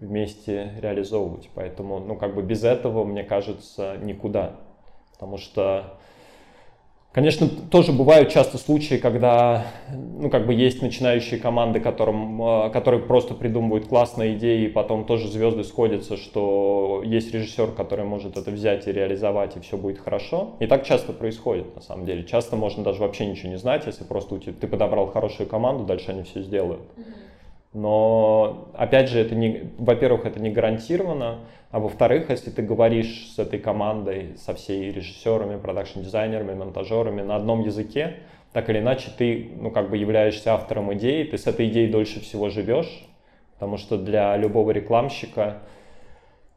[0.00, 1.48] вместе реализовывать.
[1.54, 4.56] Поэтому, ну как бы без этого, мне кажется, никуда.
[5.14, 5.97] Потому что
[7.18, 13.02] Конечно, тоже бывают часто случаи, когда ну, как бы есть начинающие команды, которым, э, которые
[13.02, 18.52] просто придумывают классные идеи, и потом тоже звезды сходятся, что есть режиссер, который может это
[18.52, 20.50] взять и реализовать, и все будет хорошо.
[20.60, 22.22] И так часто происходит, на самом деле.
[22.22, 25.82] Часто можно даже вообще ничего не знать, если просто у тебя, ты подобрал хорошую команду,
[25.82, 26.82] дальше они все сделают.
[27.72, 33.38] Но, опять же, это не, во-первых, это не гарантированно, а во-вторых, если ты говоришь с
[33.38, 38.16] этой командой, со всей режиссерами, продакшн-дизайнерами, монтажерами на одном языке,
[38.52, 42.20] так или иначе ты, ну, как бы являешься автором идеи, ты с этой идеей дольше
[42.20, 43.06] всего живешь,
[43.54, 45.58] потому что для любого рекламщика,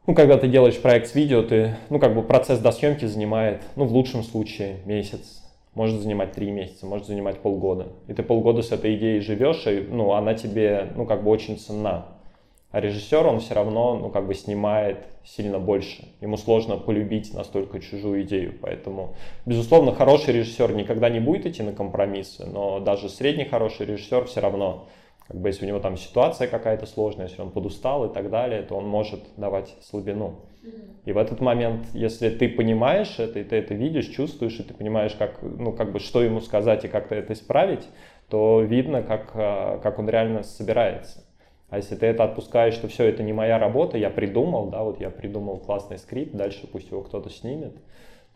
[0.06, 3.62] ну, когда ты делаешь проект с видео, ты, ну, как бы процесс до съемки занимает,
[3.76, 5.42] ну, в лучшем случае месяц,
[5.74, 7.88] может занимать три месяца, может занимать полгода.
[8.08, 11.58] И ты полгода с этой идеей живешь, и ну, она тебе ну, как бы очень
[11.58, 12.06] ценна.
[12.72, 16.08] А режиссер, он все равно ну, как бы снимает сильно больше.
[16.22, 18.54] Ему сложно полюбить настолько чужую идею.
[18.60, 24.24] Поэтому, безусловно, хороший режиссер никогда не будет идти на компромиссы, но даже средний хороший режиссер
[24.24, 24.88] все равно,
[25.28, 28.62] как бы если у него там ситуация какая-то сложная, если он подустал и так далее,
[28.62, 30.40] то он может давать слабину.
[31.04, 34.72] И в этот момент, если ты понимаешь это, и ты это видишь, чувствуешь, и ты
[34.72, 37.86] понимаешь, как, ну, как бы, что ему сказать и как-то это исправить,
[38.28, 41.24] то видно, как, а, как он реально собирается.
[41.72, 45.00] А если ты это отпускаешь, что все, это не моя работа, я придумал, да, вот
[45.00, 47.72] я придумал классный скрипт, дальше пусть его кто-то снимет,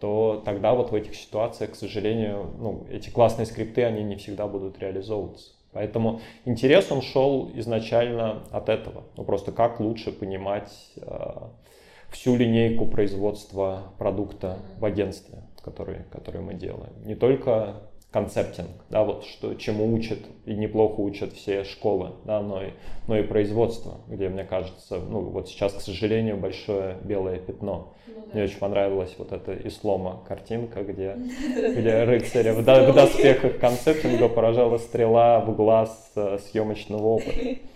[0.00, 4.46] то тогда вот в этих ситуациях, к сожалению, ну, эти классные скрипты, они не всегда
[4.46, 5.50] будут реализовываться.
[5.72, 9.04] Поэтому интерес он шел изначально от этого.
[9.18, 10.72] Ну, просто как лучше понимать
[11.02, 11.50] а,
[12.08, 16.94] всю линейку производства продукта в агентстве, который, который мы делаем.
[17.04, 22.62] Не только концептинг, да, вот что, чему учат и неплохо учат все школы, да, но
[22.62, 22.70] и,
[23.08, 27.92] но и производство, где, мне кажется, ну, вот сейчас, к сожалению, большое белое пятно.
[28.06, 28.32] Ну, да.
[28.32, 31.16] Мне очень понравилась вот эта Ислома картинка, где,
[31.76, 37.60] где рыцаря в, в доспехах концептинга поражала стрела в глаз э, съемочного опыта.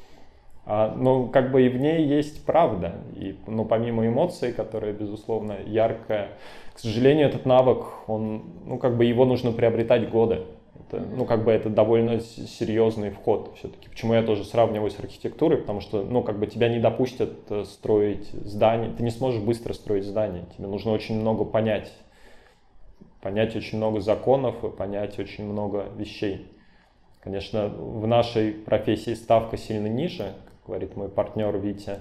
[0.72, 2.94] А, ну, как бы и в ней есть правда.
[3.16, 6.28] И, ну, помимо эмоций, которые, безусловно, яркая,
[6.74, 10.44] к сожалению, этот навык, он, ну, как бы его нужно приобретать годы.
[10.78, 13.88] Это, ну, как бы это довольно серьезный вход все-таки.
[13.88, 17.64] Почему я тоже сравниваю с архитектурой, потому что, ну, как бы тебя не допустят э,
[17.64, 21.92] строить здание, ты не сможешь быстро строить здание, тебе нужно очень много понять,
[23.20, 26.46] понять очень много законов и понять очень много вещей.
[27.18, 30.32] Конечно, в нашей профессии ставка сильно ниже,
[30.70, 31.98] говорит мой партнер Витя.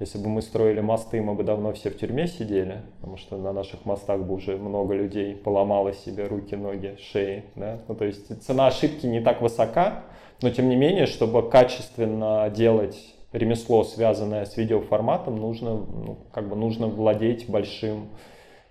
[0.00, 3.52] Если бы мы строили мосты, мы бы давно все в тюрьме сидели, потому что на
[3.52, 7.44] наших мостах бы уже много людей поломало себе руки, ноги, шеи.
[7.56, 7.78] Да?
[7.88, 10.04] Ну, то есть цена ошибки не так высока,
[10.42, 16.56] но тем не менее, чтобы качественно делать ремесло, связанное с видеоформатом, нужно, ну, как бы
[16.56, 18.08] нужно владеть большим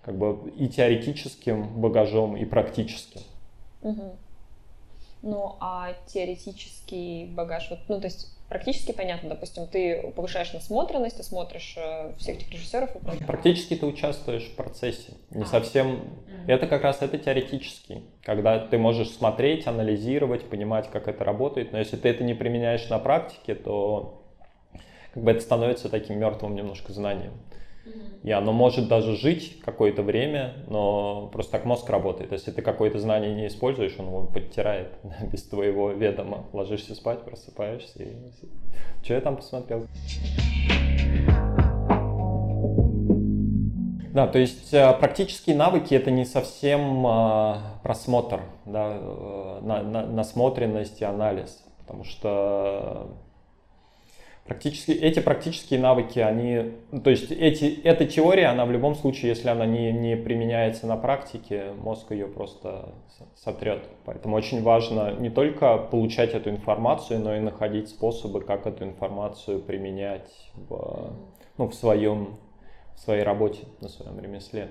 [0.02, 3.22] как бы и теоретическим багажом, и практическим.
[3.82, 4.16] Угу.
[5.24, 11.24] Ну, а теоретический багаж, вот, ну, то есть практически понятно, допустим, ты повышаешь насмотренность, ты
[11.24, 13.26] смотришь э, всех этих режиссеров и прочее.
[13.26, 15.46] Практически ты участвуешь в процессе, не а.
[15.46, 16.48] совсем, mm-hmm.
[16.48, 21.80] это как раз это теоретический, когда ты можешь смотреть, анализировать, понимать, как это работает, но
[21.80, 24.24] если ты это не применяешь на практике, то
[25.14, 27.34] как бы это становится таким мертвым немножко знанием.
[28.24, 32.32] И оно может даже жить какое-то время, но просто так мозг работает.
[32.32, 34.90] Если ты какое-то знание не используешь, он его подтирает
[35.32, 36.46] без твоего ведома.
[36.52, 38.16] Ложишься спать, просыпаешься и...
[39.04, 39.86] Что я там посмотрел?
[44.18, 50.08] Да, то есть э, практические навыки это не совсем э, просмотр, да, э, на, на,
[50.08, 53.16] насмотренность и анализ, потому что
[54.48, 59.30] Практически, эти практические навыки, они, ну, то есть эти, эта теория, она в любом случае,
[59.30, 62.94] если она не, не применяется на практике, мозг ее просто
[63.36, 63.84] сотрет.
[64.06, 69.60] Поэтому очень важно не только получать эту информацию, но и находить способы, как эту информацию
[69.60, 71.14] применять в,
[71.58, 72.38] ну, в, своем,
[72.96, 74.70] в своей работе, на своем ремесле.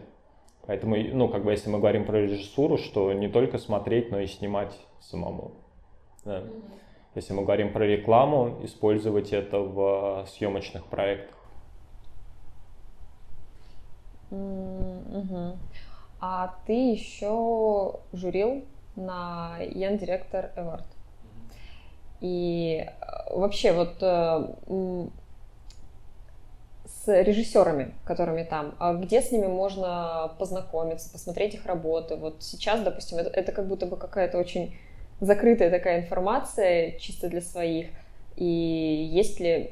[0.67, 4.27] Поэтому, ну, как бы, если мы говорим про режиссуру, что не только смотреть, но и
[4.27, 5.53] снимать самому.
[6.25, 6.45] Да.
[7.17, 11.35] Если мы говорим про рекламу, использовать это в съемочных проектах.
[14.31, 15.57] Mm-hmm.
[16.21, 20.85] А ты еще журил на Young Director Award.
[22.21, 25.09] И э, вообще вот э,
[26.85, 32.17] с режиссерами, которыми там, а где с ними можно познакомиться, посмотреть их работы.
[32.17, 34.77] Вот сейчас, допустим, это, это как будто бы какая-то очень
[35.21, 37.89] закрытая такая информация чисто для своих.
[38.37, 39.71] И есть ли,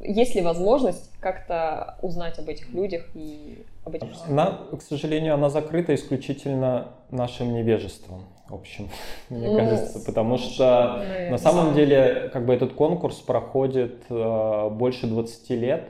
[0.00, 5.50] есть ли возможность как-то узнать об этих людях и об этих Она, к сожалению, она
[5.50, 8.88] закрыта исключительно нашим невежеством, в общем,
[9.30, 11.30] мне ну, кажется, потому что наверное.
[11.30, 15.88] на самом деле как бы этот конкурс проходит э, больше 20 лет,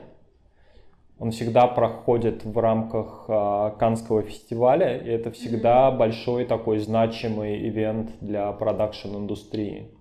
[1.17, 5.97] он всегда проходит в рамках э, Канского фестиваля, и это всегда mm-hmm.
[5.97, 9.91] большой такой значимый ивент для продакшн-индустрии.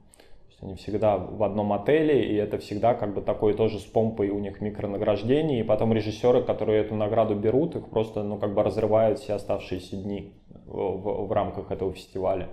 [0.61, 4.39] Они всегда в одном отеле, и это всегда как бы такой тоже с помпой у
[4.39, 9.19] них микронаграждение, и потом режиссеры, которые эту награду берут, их просто ну как бы разрывают
[9.19, 10.33] все оставшиеся дни
[10.65, 12.49] в, в, в рамках этого фестиваля.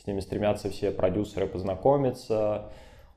[0.00, 2.70] С ними стремятся все продюсеры познакомиться,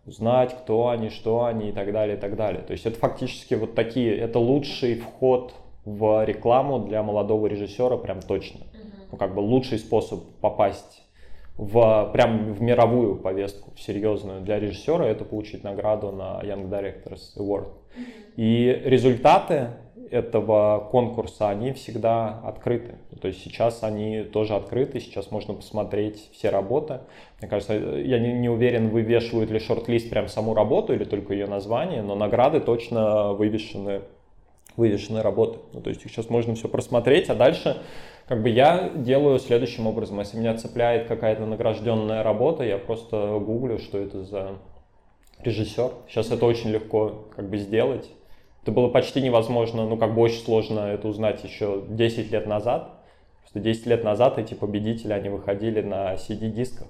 [0.09, 2.61] узнать, кто они, что они и так далее, и так далее.
[2.61, 5.53] То есть это фактически вот такие, это лучший вход
[5.85, 8.61] в рекламу для молодого режиссера, прям точно.
[9.11, 11.03] Ну, как бы лучший способ попасть
[11.57, 17.69] в, прям в мировую повестку, серьезную для режиссера, это получить награду на Young Directors Award.
[18.35, 19.69] И результаты
[20.11, 22.95] этого конкурса, они всегда открыты.
[23.21, 27.01] То есть сейчас они тоже открыты, сейчас можно посмотреть все работы.
[27.39, 31.47] Мне кажется, я не, не уверен, вывешивают ли шорт-лист прям саму работу или только ее
[31.47, 34.01] название, но награды точно вывешены,
[34.77, 35.59] вывешены работы.
[35.73, 37.77] Ну, то есть их сейчас можно все просмотреть, а дальше
[38.27, 40.19] как бы я делаю следующим образом.
[40.19, 44.59] Если меня цепляет какая-то награжденная работа, я просто гуглю, что это за
[45.43, 45.91] режиссер.
[46.07, 48.09] Сейчас это очень легко как бы сделать.
[48.63, 52.91] Это было почти невозможно, ну как бы очень сложно это узнать еще 10 лет назад.
[53.41, 56.87] Просто 10 лет назад эти победители, они выходили на CD-дисках.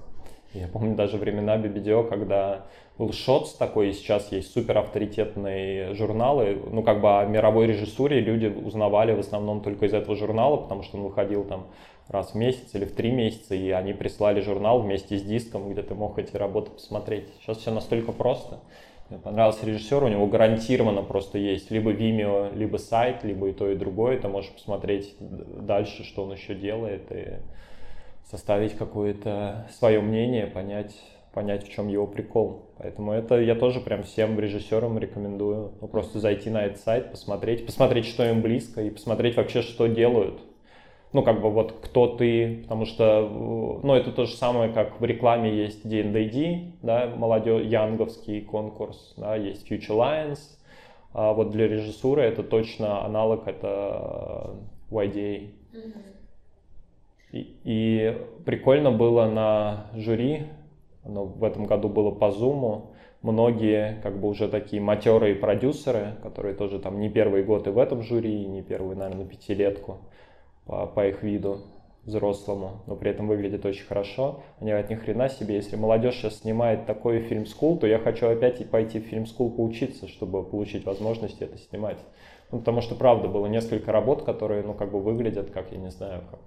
[0.53, 2.65] Я помню даже времена BBDO, когда
[2.97, 6.59] был Шотс такой, и сейчас есть супер авторитетные журналы.
[6.71, 10.81] Ну, как бы о мировой режиссуре люди узнавали в основном только из этого журнала, потому
[10.81, 11.67] что он выходил там
[12.09, 15.83] раз в месяц или в три месяца, и они прислали журнал вместе с диском, где
[15.83, 17.27] ты мог эти работы посмотреть.
[17.39, 18.59] Сейчас все настолько просто.
[19.23, 23.75] Понравился режиссер, у него гарантированно просто есть либо Vimeo, либо сайт, либо и то, и
[23.75, 24.19] другое.
[24.19, 27.39] Ты можешь посмотреть дальше, что он еще делает, и
[28.29, 30.95] составить какое-то свое мнение, понять,
[31.33, 32.69] понять, в чем его прикол.
[32.77, 35.73] Поэтому это я тоже прям всем режиссерам рекомендую.
[35.81, 39.87] Ну, просто зайти на этот сайт, посмотреть, посмотреть, что им близко, и посмотреть вообще, что
[39.87, 40.39] делают
[41.11, 45.05] ну, как бы вот кто ты, потому что, ну, это то же самое, как в
[45.05, 50.39] рекламе есть D&D, да, молодежь, янговский конкурс, да, есть Future Lions,
[51.13, 54.55] а вот для режиссуры это точно аналог, это
[54.91, 55.49] YDA.
[57.31, 60.47] И, и прикольно было на жюри,
[61.03, 62.89] оно в этом году было по Zoom,
[63.21, 67.77] многие как бы уже такие матерые продюсеры, которые тоже там не первый год и в
[67.77, 69.99] этом жюри, не первую, наверное, пятилетку,
[70.69, 71.61] по, по их виду
[72.05, 74.41] взрослому, но при этом выглядит очень хорошо.
[74.59, 78.27] Они от них хрена себе, если молодежь сейчас снимает такой фильм скул, то я хочу
[78.27, 81.97] опять пойти в фильм скул поучиться, чтобы получить возможность это снимать.
[82.51, 85.89] Ну, потому что, правда, было несколько работ, которые, ну, как бы выглядят, как, я не
[85.89, 86.39] знаю, как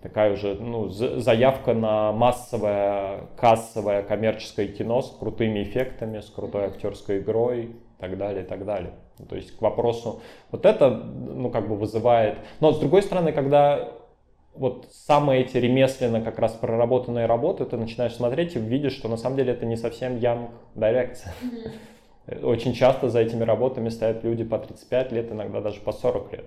[0.00, 7.18] такая уже, ну, заявка на массовое, кассовое, коммерческое кино с крутыми эффектами, с крутой актерской
[7.18, 8.92] игрой и так далее, и так далее.
[9.24, 12.38] То есть к вопросу, вот это, ну, как бы вызывает...
[12.60, 13.92] Но с другой стороны, когда
[14.54, 19.16] вот самые эти ремесленно как раз проработанные работы, ты начинаешь смотреть и видишь, что на
[19.16, 21.30] самом деле это не совсем young direction.
[22.42, 26.46] Очень часто за этими работами стоят люди по 35 лет, иногда даже по 40 лет.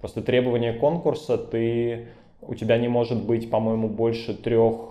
[0.00, 2.08] Просто требования конкурса, ты,
[2.40, 4.90] у тебя не может быть, по-моему, больше трех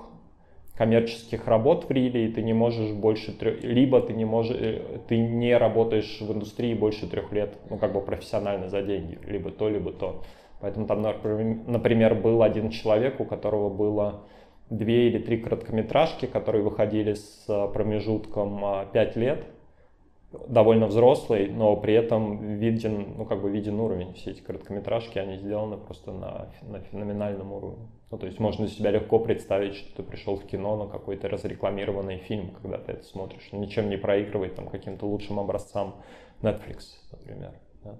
[0.79, 4.99] коммерческих работ в Риле, и ты не можешь больше трех, либо ты не можешь, э,
[5.09, 9.51] ты не работаешь в индустрии больше трех лет, ну как бы профессионально за деньги, либо
[9.51, 10.23] то, либо то.
[10.61, 14.21] Поэтому там, например, был один человек, у которого было
[14.69, 18.63] две или три короткометражки, которые выходили с промежутком
[18.93, 19.43] 5 а, лет,
[20.47, 24.13] довольно взрослый, но при этом виден, ну как бы виден уровень.
[24.13, 27.87] Все эти короткометражки, они сделаны просто на, на феноменальном уровне.
[28.11, 32.17] Ну то есть можно себя легко представить, что ты пришел в кино на какой-то разрекламированный
[32.17, 33.49] фильм, когда ты это смотришь.
[33.51, 35.95] Ничем не проигрывает там каким-то лучшим образцам
[36.41, 37.53] Netflix, например.
[37.83, 37.97] Да.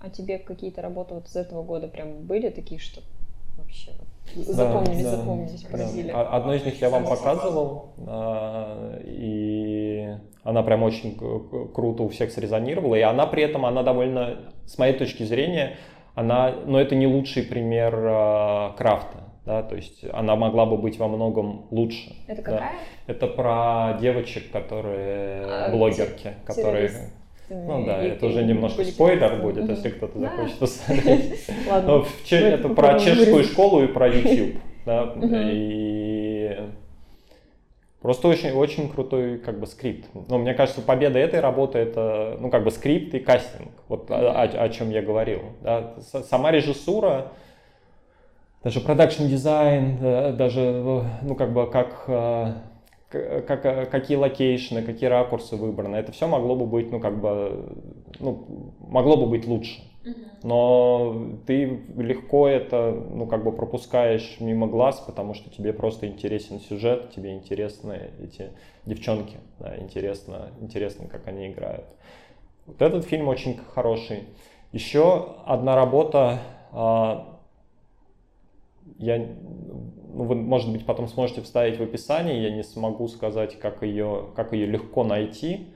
[0.00, 3.00] А тебе какие-то работы вот из этого года прям были такие, что
[3.56, 3.92] вообще
[4.34, 6.12] запомнились, да, запомнились, да, поразили?
[6.12, 6.22] Да.
[6.28, 10.08] Одно из них я вам показывал, а, и
[10.42, 11.16] она прям очень
[11.72, 15.76] круто у всех срезонировала, и она при этом, она довольно, с моей точки зрения,
[16.14, 20.76] она, но ну, это не лучший пример а, крафта, да, то есть она могла бы
[20.78, 22.14] быть во многом лучше.
[22.26, 22.60] Это какая?
[23.06, 23.12] Да.
[23.12, 26.90] Это про девочек, которые а, блогерки, которые
[27.48, 31.46] ну да, это уже немножко спойлер будет, если кто-то захочет посмотреть.
[31.70, 32.04] Ладно.
[32.30, 34.56] Это про чешскую школу и про YouTube.
[34.86, 36.58] Да, и
[38.04, 40.06] Просто очень, очень крутой как бы скрипт.
[40.28, 43.70] Но мне кажется, победа этой работы это ну как бы скрипт и кастинг.
[43.88, 45.40] Вот о, о, о чем я говорил.
[45.62, 45.94] Да.
[46.02, 47.28] Сама режиссура,
[48.62, 49.96] даже production design,
[50.36, 50.60] даже
[51.22, 52.04] ну как бы как
[53.46, 55.96] как, э, какие локейшны, какие ракурсы выбраны.
[55.96, 57.66] Это все могло бы быть, ну, как бы,
[58.20, 59.82] ну, могло бы быть лучше.
[60.42, 66.60] Но ты легко это, ну, как бы пропускаешь мимо глаз, потому что тебе просто интересен
[66.60, 68.50] сюжет, тебе интересны эти
[68.84, 71.86] девчонки, да, интересно, интересно, как они играют.
[72.66, 74.24] Вот этот фильм очень хороший.
[74.72, 76.40] Еще одна работа,
[76.72, 77.40] а,
[78.98, 79.26] я
[80.14, 84.26] ну, вы, может быть, потом сможете вставить в описание, я не смогу сказать, как ее,
[84.34, 85.68] как ее легко найти,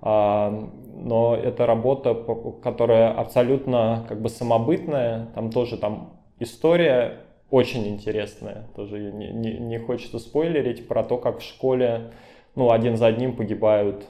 [0.00, 0.50] а,
[0.94, 2.14] но это работа,
[2.62, 7.20] которая абсолютно как бы самобытная, там тоже там история
[7.50, 12.12] очень интересная, тоже не, не, не хочется спойлерить про то, как в школе,
[12.54, 14.06] ну, один за одним погибают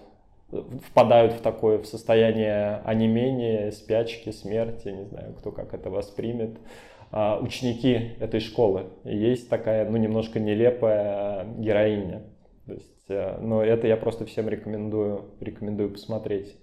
[0.87, 6.59] впадают в такое в состояние онемения, спячки, смерти, не знаю, кто как это воспримет.
[7.15, 8.87] А, ученики этой школы.
[9.05, 12.23] И есть такая, ну, немножко нелепая героиня.
[12.65, 16.57] То есть, э, но это я просто всем рекомендую, рекомендую посмотреть.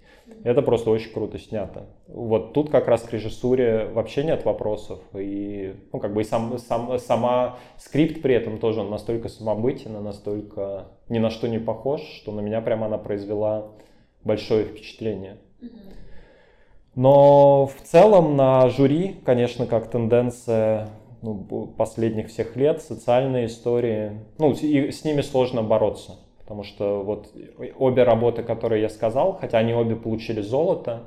[0.43, 1.85] Это просто очень круто снято.
[2.07, 4.99] Вот тут как раз к режиссуре вообще нет вопросов.
[5.13, 10.03] И, ну, как бы и сам, сам, сама скрипт при этом тоже он настолько самобытен,
[10.03, 13.71] настолько ни на что не похож, что на меня прямо она произвела
[14.23, 15.37] большое впечатление.
[15.61, 15.98] Mm-hmm.
[16.99, 20.89] Но в целом на жюри, конечно, как тенденция
[21.21, 21.33] ну,
[21.77, 26.17] последних всех лет, социальные истории, ну, и с ними сложно бороться.
[26.39, 27.33] Потому что вот
[27.77, 31.03] обе работы, которые я сказал, хотя они обе получили золото,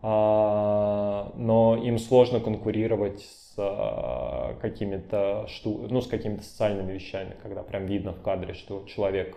[0.00, 5.46] а, но им сложно конкурировать с а, какими-то
[5.90, 9.36] ну, с какими-то социальными вещами, когда прям видно в кадре, что человек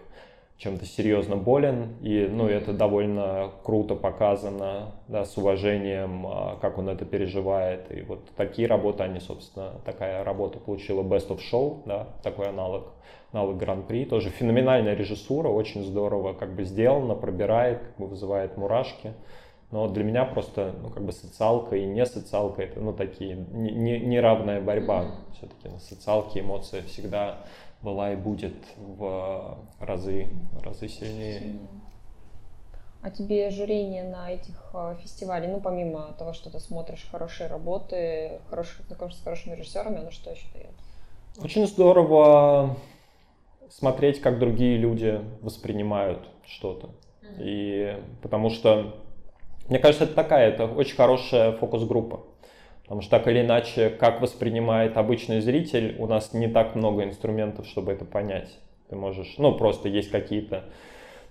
[0.57, 6.87] чем-то серьезно болен, и ну, это довольно круто показано, да, с уважением, а, как он
[6.87, 7.91] это переживает.
[7.91, 12.93] И вот такие работы, они, собственно, такая работа получила Best of Show, да, такой аналог,
[13.33, 14.05] аналог Гран-при.
[14.05, 19.13] Тоже феноменальная режиссура, очень здорово как бы сделано, пробирает, как бы вызывает мурашки.
[19.71, 24.55] Но для меня просто, ну, как бы социалка и не социалка, это, ну, такие, неравная
[24.55, 25.05] не, не борьба.
[25.33, 27.39] Все-таки на социалке эмоция всегда
[27.85, 30.27] была и будет в разы,
[30.63, 31.59] разы сильнее.
[33.01, 38.39] А тебе журение на этих а, фестивалях, ну, помимо того, что ты смотришь хорошие работы,
[38.49, 40.73] хороших, знакомишься с хорошими режиссерами, оно что еще дает?
[41.39, 42.75] Очень здорово
[43.69, 46.87] смотреть, как другие люди воспринимают что-то.
[47.21, 47.37] Mm-hmm.
[47.41, 48.95] И потому что,
[49.69, 52.23] мне кажется, это такая, это очень хорошая фокус-группа.
[52.85, 57.65] Потому что так или иначе, как воспринимает обычный зритель, у нас не так много инструментов,
[57.65, 58.59] чтобы это понять.
[58.89, 60.65] Ты можешь, ну, просто есть какие-то,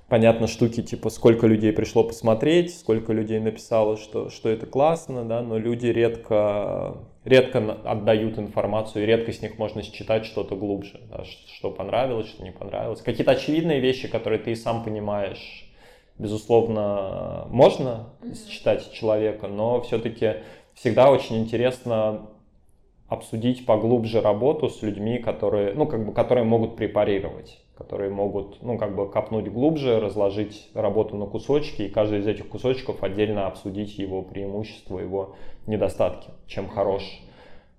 [0.09, 5.43] понятно, штуки, типа, сколько людей пришло посмотреть, сколько людей написало, что, что это классно, да,
[5.43, 11.23] но люди редко, редко отдают информацию, и редко с них можно считать что-то глубже, да,
[11.23, 13.01] что понравилось, что не понравилось.
[13.01, 15.71] Какие-то очевидные вещи, которые ты и сам понимаешь,
[16.19, 18.09] безусловно, можно
[18.49, 20.39] считать человека, но все-таки
[20.75, 22.31] всегда очень интересно
[23.09, 27.65] обсудить поглубже работу с людьми, которые, ну, как бы, которые могут препарировать.
[27.77, 32.49] которые могут, ну, как бы копнуть глубже, разложить работу на кусочки, и каждый из этих
[32.49, 35.35] кусочков отдельно обсудить его преимущества, его
[35.67, 37.03] недостатки, чем хорош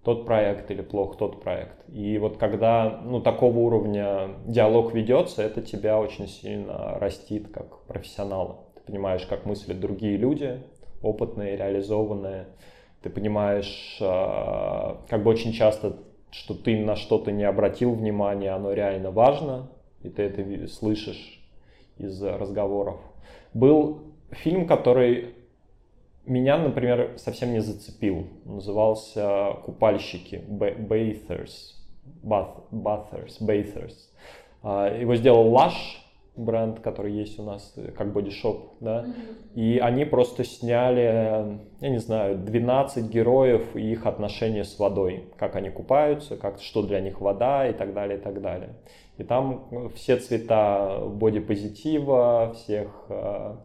[0.04, 1.78] тот проект или плох тот проект.
[1.90, 8.58] И вот когда, ну, такого уровня диалог ведется, это тебя очень сильно растит как профессионала.
[8.76, 10.62] Ты понимаешь, как мыслят другие люди,
[11.02, 12.48] опытные, реализованные.
[13.06, 15.98] Ты понимаешь, а, как бы очень часто,
[16.32, 19.70] что ты на что-то не обратил внимания, оно реально важно,
[20.02, 21.40] и ты это слышишь
[22.00, 23.00] из разговоров.
[23.54, 25.36] Был фильм, который
[26.26, 28.26] меня, например, совсем не зацепил.
[28.44, 31.76] Назывался «Купальщики», «Bathers»,
[32.24, 35.00] «Bathers», «Bathers».
[35.00, 36.00] Его сделал Lush,
[36.36, 39.06] бренд, который есть у нас, э, как бодишоп, да,
[39.54, 45.56] и они просто сняли, я не знаю, 12 героев и их отношения с водой, как
[45.56, 48.76] они купаются, как, что для них вода и так далее, и так далее.
[49.18, 53.56] И там все цвета бодипозитива, всех, э,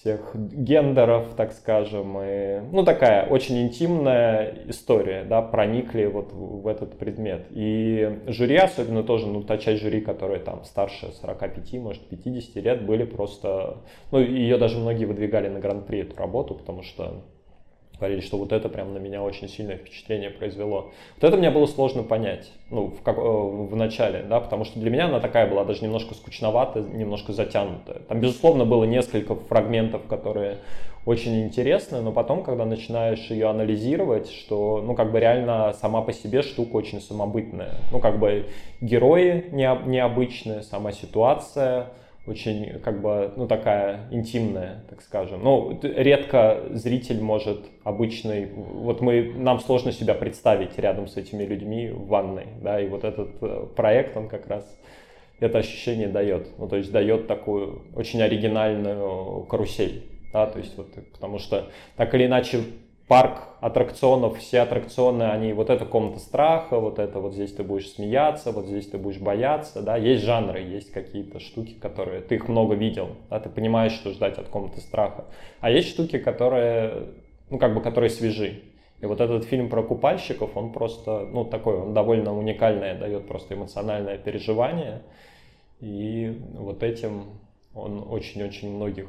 [0.00, 6.96] всех гендеров, так скажем, и, ну, такая очень интимная история, да, проникли вот в этот
[6.98, 7.46] предмет.
[7.50, 12.86] И жюри, особенно тоже, ну, та часть жюри, которая там старше 45, может, 50 лет,
[12.86, 13.76] были просто,
[14.10, 17.22] ну, ее даже многие выдвигали на гран-при эту работу, потому что
[18.00, 20.90] говорили, что вот это прям на меня очень сильное впечатление произвело.
[21.20, 24.80] Вот это мне было сложно понять, ну, в, как, э, в начале, да, потому что
[24.80, 28.00] для меня она такая была даже немножко скучноватая, немножко затянутая.
[28.08, 30.58] Там, безусловно, было несколько фрагментов, которые
[31.06, 36.12] очень интересны, но потом, когда начинаешь ее анализировать, что, ну, как бы реально сама по
[36.12, 37.76] себе штука очень самобытная.
[37.90, 38.46] Ну, как бы
[38.80, 41.86] герои необычные, сама ситуация,
[42.30, 45.42] очень как бы, ну, такая интимная, так скажем.
[45.42, 51.88] Ну, редко зритель может обычный, вот мы, нам сложно себя представить рядом с этими людьми
[51.88, 54.64] в ванной, да, и вот этот э, проект, он как раз
[55.40, 60.88] это ощущение дает, ну, то есть дает такую очень оригинальную карусель, да, то есть вот,
[61.12, 62.60] потому что так или иначе
[63.10, 67.90] парк аттракционов, все аттракционы, они вот эта комната страха, вот это вот здесь ты будешь
[67.90, 72.46] смеяться, вот здесь ты будешь бояться, да, есть жанры, есть какие-то штуки, которые ты их
[72.46, 75.24] много видел, да, ты понимаешь, что ждать от комнаты страха,
[75.58, 77.08] а есть штуки, которые,
[77.50, 78.62] ну, как бы, которые свежи,
[79.00, 83.54] и вот этот фильм про купальщиков, он просто, ну, такой, он довольно уникальное, дает просто
[83.54, 85.02] эмоциональное переживание,
[85.80, 87.24] и вот этим
[87.74, 89.08] он очень-очень многих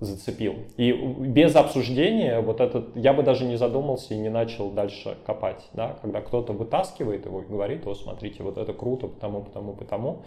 [0.00, 0.56] зацепил.
[0.76, 5.68] И без обсуждения вот этот, я бы даже не задумался и не начал дальше копать,
[5.72, 10.22] да, когда кто-то вытаскивает его и говорит, о, смотрите, вот это круто, потому, потому, потому,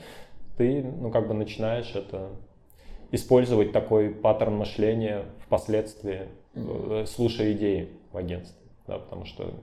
[0.58, 2.30] ты, ну, как бы начинаешь это
[3.12, 9.54] использовать такой паттерн мышления впоследствии, э, слушая идеи в агентстве, да, потому что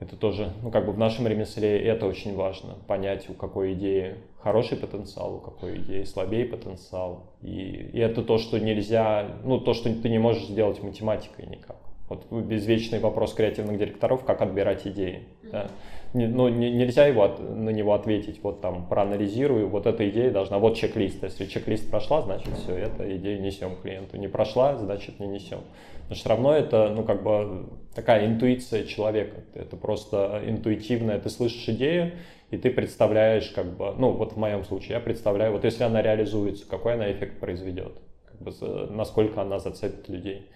[0.00, 4.16] это тоже, ну, как бы в нашем ремесле это очень важно, понять, у какой идеи
[4.46, 7.32] хороший потенциал, у какой идеи слабее потенциал.
[7.42, 11.78] И, и это то, что нельзя, ну, то, что ты не можешь сделать математикой никак.
[12.08, 15.24] Вот безвечный вопрос креативных директоров, как отбирать идеи.
[15.50, 15.66] Да?
[16.14, 20.30] Не, ну, не, нельзя его от, на него ответить, вот там проанализирую, вот эта идея
[20.30, 21.24] должна, вот чек-лист.
[21.24, 24.16] Если чек-лист прошла, значит все, эта идея несем клиенту.
[24.16, 25.62] Не прошла, значит не несем.
[26.08, 27.66] Но все равно это, ну, как бы
[27.96, 29.40] такая интуиция человека.
[29.54, 31.18] Это просто интуитивная.
[31.18, 32.12] Ты слышишь идею,
[32.50, 36.00] и ты представляешь, как бы, ну, вот в моем случае, я представляю, вот если она
[36.00, 37.92] реализуется, какой она эффект произведет,
[38.24, 38.52] как бы,
[38.90, 40.48] насколько она зацепит людей.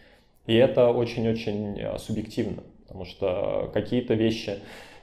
[0.47, 4.59] И это очень-очень э, субъективно, потому что какие-то вещи,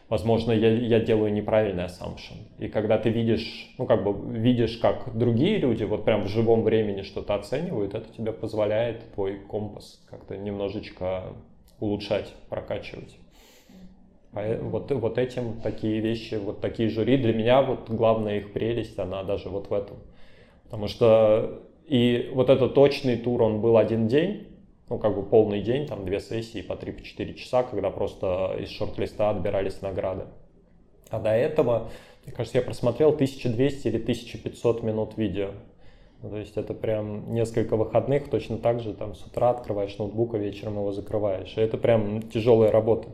[0.10, 2.38] возможно, я, я делаю неправильный assumption.
[2.58, 6.64] И когда ты видишь, ну, как бы видишь, как другие люди вот прям в живом
[6.64, 11.34] времени что-то оценивают, это тебе позволяет твой компас как-то немножечко
[11.80, 13.18] улучшать, прокачивать.
[14.62, 19.24] Вот, вот этим такие вещи, вот такие жюри, для меня вот главная их прелесть, она
[19.24, 19.98] даже вот в этом.
[20.64, 24.48] Потому что и вот этот точный тур, он был один день,
[24.90, 29.30] ну, как бы полный день, там две сессии по 3-4 часа, когда просто из шорт-листа
[29.30, 30.26] отбирались награды.
[31.10, 31.90] А до этого,
[32.26, 35.52] мне кажется, я просмотрел 1200 или 1500 минут видео.
[36.22, 40.34] Ну, то есть это прям несколько выходных, точно так же, там с утра открываешь ноутбук,
[40.34, 41.54] а вечером его закрываешь.
[41.56, 43.08] И это прям тяжелая работа.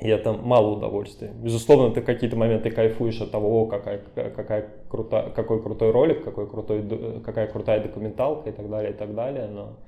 [0.00, 1.32] И это мало удовольствия.
[1.42, 6.84] Безусловно, ты какие-то моменты кайфуешь от того, какая, какая крута, какой крутой ролик, какой крутой,
[7.24, 9.46] какая крутая документалка и так далее, и так далее.
[9.46, 9.78] Но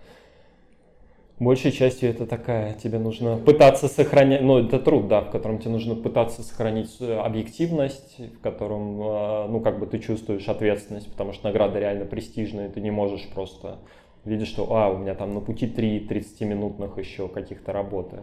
[1.39, 5.73] большей частью это такая, тебе нужно пытаться сохранять, ну это труд, да, в котором тебе
[5.73, 11.35] нужно пытаться сохранить э, объективность, в котором, э, ну как бы ты чувствуешь ответственность, потому
[11.35, 13.79] что награда реально престижная, ты не можешь просто
[14.25, 18.21] видишь, что, а, у меня там на пути три 30-минутных еще каких-то работы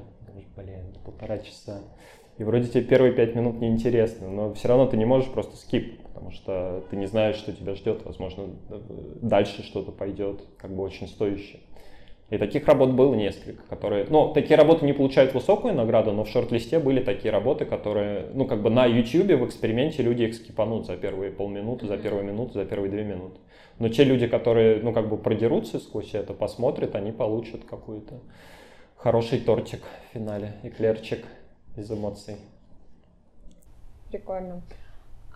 [0.55, 1.81] блин, полтора часа.
[2.37, 6.01] И вроде тебе первые пять минут неинтересно, но все равно ты не можешь просто скип,
[6.03, 8.05] потому что ты не знаешь, что тебя ждет.
[8.05, 8.49] Возможно,
[9.21, 11.61] дальше что-то пойдет, как бы очень стоящее.
[12.31, 14.07] И таких работ было несколько, которые...
[14.09, 18.45] Ну, такие работы не получают высокую награду, но в шорт-листе были такие работы, которые, ну,
[18.45, 22.53] как бы на YouTube в эксперименте люди их скипанут за первые полминуты, за первую минуту,
[22.53, 23.39] за первые две минуты.
[23.77, 28.15] Но те люди, которые, ну, как бы продерутся сквозь это, посмотрят, они получат какой-то
[29.05, 31.23] хороший тортик в финале, эклерчик
[31.77, 32.37] из эмоций.
[34.09, 34.63] Прикольно.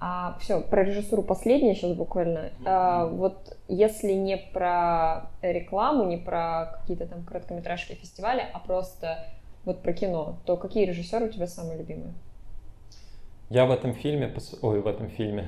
[0.02, 2.50] А, все, про режиссуру последнее сейчас буквально.
[2.66, 9.28] А, вот если не про рекламу, не про какие-то там короткометражки фестиваля, а просто
[9.66, 12.16] вот про кино, то какие режиссеры у тебя самые любимые?
[13.52, 15.48] Я в этом фильме, ой, в этом фильме.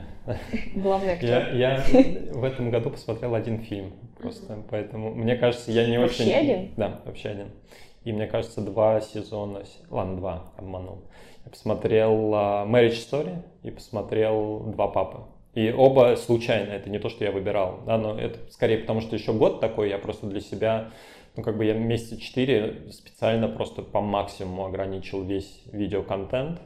[0.75, 1.55] Главный актер.
[1.55, 1.83] Я, я
[2.33, 6.33] в этом году посмотрел один фильм просто, поэтому мне кажется, я не вообще очень...
[6.33, 6.71] Вообще один?
[6.77, 7.47] Да, вообще один.
[8.03, 11.03] И мне кажется, два сезона, ладно, два, обманул.
[11.45, 15.19] Я посмотрел uh, Marriage Story и посмотрел Два папы.
[15.53, 19.15] И оба случайно, это не то, что я выбирал, да, но это скорее потому, что
[19.15, 20.91] еще год такой, я просто для себя,
[21.35, 26.61] ну как бы я месяца четыре специально просто по максимуму ограничил весь видеоконтент,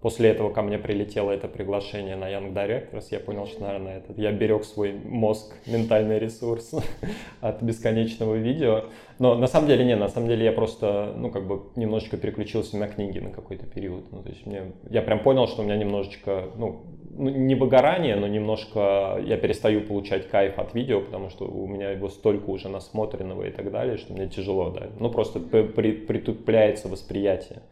[0.00, 3.06] После этого ко мне прилетело это приглашение на Young Directors.
[3.10, 6.72] Я понял, что, наверное, это, я берег свой мозг, ментальный ресурс
[7.40, 8.84] от бесконечного видео.
[9.18, 12.76] Но на самом деле нет, на самом деле я просто, ну, как бы немножечко переключился
[12.76, 14.12] на книги на какой-то период.
[14.12, 16.82] Ну, то есть мне, я прям понял, что у меня немножечко, ну,
[17.18, 21.90] ну, не выгорание, но немножко я перестаю получать кайф от видео, потому что у меня
[21.90, 24.86] его столько уже насмотренного и так далее, что мне тяжело, да.
[25.00, 27.62] Ну, просто при, притупляется восприятие.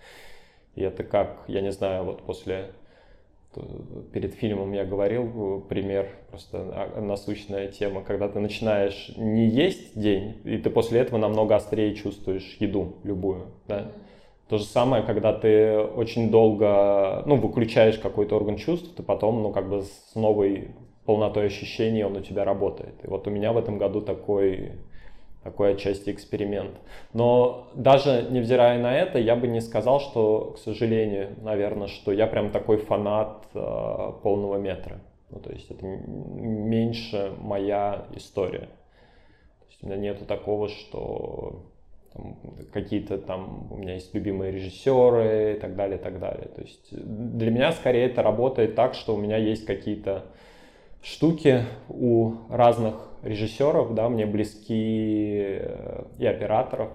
[0.76, 2.70] И это как, я не знаю, вот после
[4.12, 10.58] перед фильмом я говорил пример, просто насущная тема, когда ты начинаешь не есть день, и
[10.58, 13.92] ты после этого намного острее чувствуешь еду любую, да.
[14.48, 19.50] То же самое, когда ты очень долго, ну, выключаешь какой-то орган чувств, ты потом, ну,
[19.50, 20.68] как бы с новой
[21.04, 22.94] полнотой ощущений он у тебя работает.
[23.02, 24.72] И вот у меня в этом году такой
[25.46, 26.72] такой отчасти эксперимент.
[27.12, 32.26] Но даже невзирая на это, я бы не сказал, что, к сожалению, наверное, что я
[32.26, 34.98] прям такой фанат э, полного метра.
[35.30, 38.68] Ну, то есть это меньше моя история.
[39.60, 41.66] То есть у меня нету такого, что
[42.72, 46.48] какие-то там у меня есть любимые режиссеры и так далее, и так далее.
[46.48, 50.24] То есть для меня скорее это работает так, что у меня есть какие-то
[51.02, 52.94] штуки у разных
[53.26, 56.90] режиссеров, да, мне близки э, и операторов,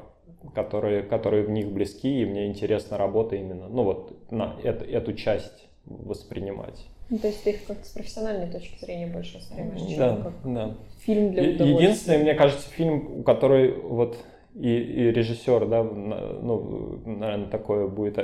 [0.55, 5.13] которые, которые в них близки, и мне интересна работа именно, ну вот, на эту, эту
[5.13, 6.87] часть воспринимать.
[7.09, 10.33] Ну, то есть ты их как-то с профессиональной точки зрения больше воспринимаешь, чем да, как
[10.45, 10.77] да.
[10.99, 11.73] фильм для удовольствия.
[11.73, 14.17] Единственное, мне кажется, фильм, который вот
[14.53, 18.19] и, и режиссер, да, ну, наверное, такое будет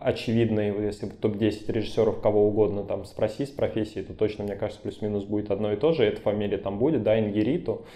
[0.00, 4.82] очевидно, если в топ-10 режиссеров кого угодно там спросить с профессии, то точно, мне кажется,
[4.82, 7.86] плюс-минус будет одно и то же, эта фамилия там будет, да, Ингериту,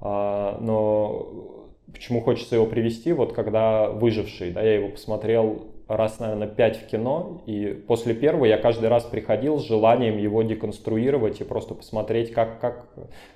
[0.00, 6.48] а, но почему хочется его привести, вот когда «Выживший», да, я его посмотрел раз, наверное,
[6.48, 11.44] пять в кино, и после первого я каждый раз приходил с желанием его деконструировать и
[11.44, 12.86] просто посмотреть, как, как,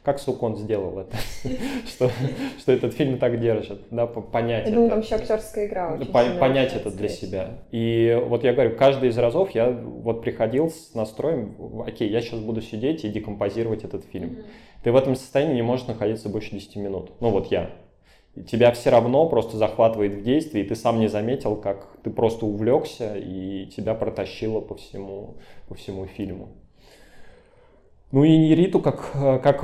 [0.03, 1.17] как сука, он сделал это,
[1.87, 2.11] что,
[2.59, 5.99] что этот фильм так держит, да, понять думаю, там еще актерская игра
[6.39, 7.59] Понять это для себя.
[7.71, 12.41] И вот я говорю, каждый из разов я вот приходил с настроем, окей, я сейчас
[12.41, 14.39] буду сидеть и декомпозировать этот фильм.
[14.83, 17.13] Ты в этом состоянии не можешь находиться больше 10 минут.
[17.21, 17.71] Ну вот я,
[18.47, 22.47] тебя все равно просто захватывает в действии, и ты сам не заметил, как ты просто
[22.47, 25.37] увлекся, и тебя протащило по всему,
[25.69, 26.49] по всему фильму.
[28.11, 29.61] Ну и Нериту как, как,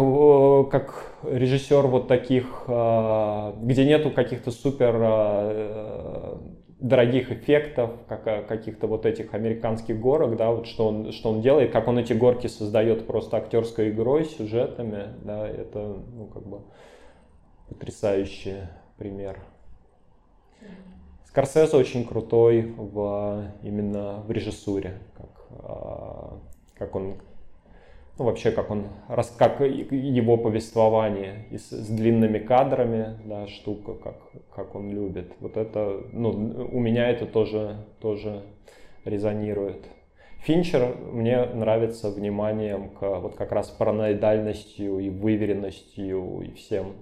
[0.71, 6.41] как режиссер вот таких, а, где нету каких-то супер а,
[6.81, 11.73] дорогих эффектов, как, каких-то вот этих американских горок, да, вот что он, что он делает,
[11.73, 16.61] как он эти горки создает просто актерской игрой, сюжетами, да, это, ну, как бы,
[17.69, 18.62] потрясающий
[18.97, 19.41] пример.
[21.25, 25.29] Скорсезе очень крутой в, именно в режиссуре, как,
[25.62, 26.39] а,
[26.75, 27.16] как он,
[28.19, 28.89] ну вообще как он,
[29.37, 34.16] как его повествование и с, с длинными кадрами, да, штука, как,
[34.55, 35.33] как он любит.
[35.41, 36.31] Вот это, ну,
[36.73, 38.43] у меня это тоже, тоже
[39.05, 39.87] резонирует.
[40.41, 46.95] Финчер мне нравится вниманием к вот как раз параноидальностью и выверенностью и всем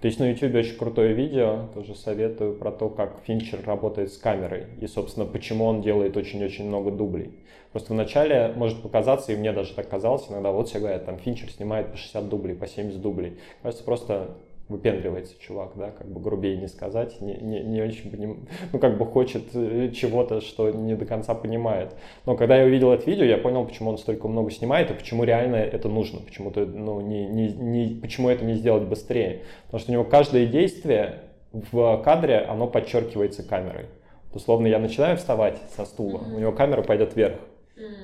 [0.00, 4.16] то есть на YouTube очень крутое видео, тоже советую про то, как Финчер работает с
[4.16, 7.32] камерой и, собственно, почему он делает очень-очень много дублей.
[7.72, 11.50] Просто вначале может показаться, и мне даже так казалось иногда, вот все говорят, там Финчер
[11.50, 13.38] снимает по 60 дублей, по 70 дублей.
[13.62, 14.36] Кажется, просто
[14.68, 18.48] выпендривается чувак, да, как бы грубее не сказать, не, не, не очень поним...
[18.72, 21.94] ну, как бы хочет э, чего-то, что не до конца понимает.
[22.26, 25.24] Но когда я увидел это видео, я понял, почему он столько много снимает и почему
[25.24, 29.42] реально это нужно, почему-то, ну, не, не, не, почему это не сделать быстрее.
[29.66, 33.86] Потому что у него каждое действие в кадре, оно подчеркивается камерой.
[34.34, 37.38] Условно, я начинаю вставать со стула, у него камера пойдет вверх.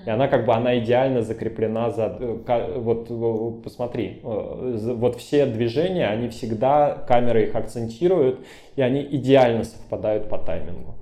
[0.07, 6.07] И она как бы, она идеально закреплена за, э, вот посмотри, э, вот все движения,
[6.07, 8.41] они всегда, камеры их акцентируют,
[8.77, 10.95] и они идеально совпадают по таймингу.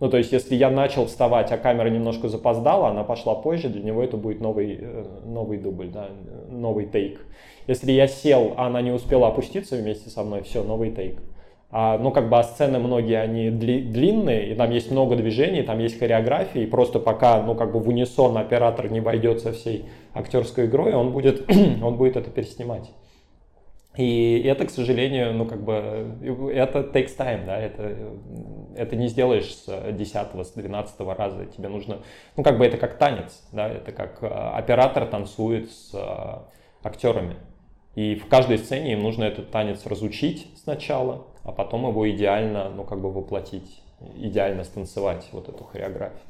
[0.00, 3.82] Ну, то есть, если я начал вставать, а камера немножко запоздала, она пошла позже, для
[3.82, 6.08] него это будет новый, э, новый дубль, да,
[6.48, 7.20] новый тейк.
[7.66, 11.20] Если я сел, а она не успела опуститься вместе со мной, все, новый тейк.
[11.76, 15.64] А, ну, как бы, а сцены многие, они дли, длинные, и там есть много движений,
[15.64, 19.50] там есть хореография, и просто пока, ну, как бы в унисон оператор не войдет со
[19.52, 21.50] всей актерской игрой, он будет,
[21.82, 22.92] он будет это переснимать.
[23.96, 25.74] И это, к сожалению, ну, как бы,
[26.54, 27.96] это takes time, да, это,
[28.76, 32.02] это не сделаешь с 10 с 12 раза, тебе нужно,
[32.36, 36.48] ну, как бы, это как танец, да, это как а, оператор танцует с а,
[36.84, 37.34] актерами.
[37.96, 42.84] И в каждой сцене им нужно этот танец разучить сначала, а потом его идеально, ну,
[42.84, 43.82] как бы воплотить,
[44.16, 46.20] идеально станцевать вот эту хореографию.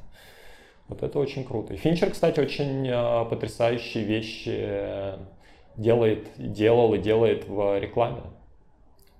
[0.88, 1.72] Вот это очень круто.
[1.72, 5.18] И Финчер, кстати, очень э, потрясающие вещи
[5.76, 8.22] делает, делал и делает в рекламе.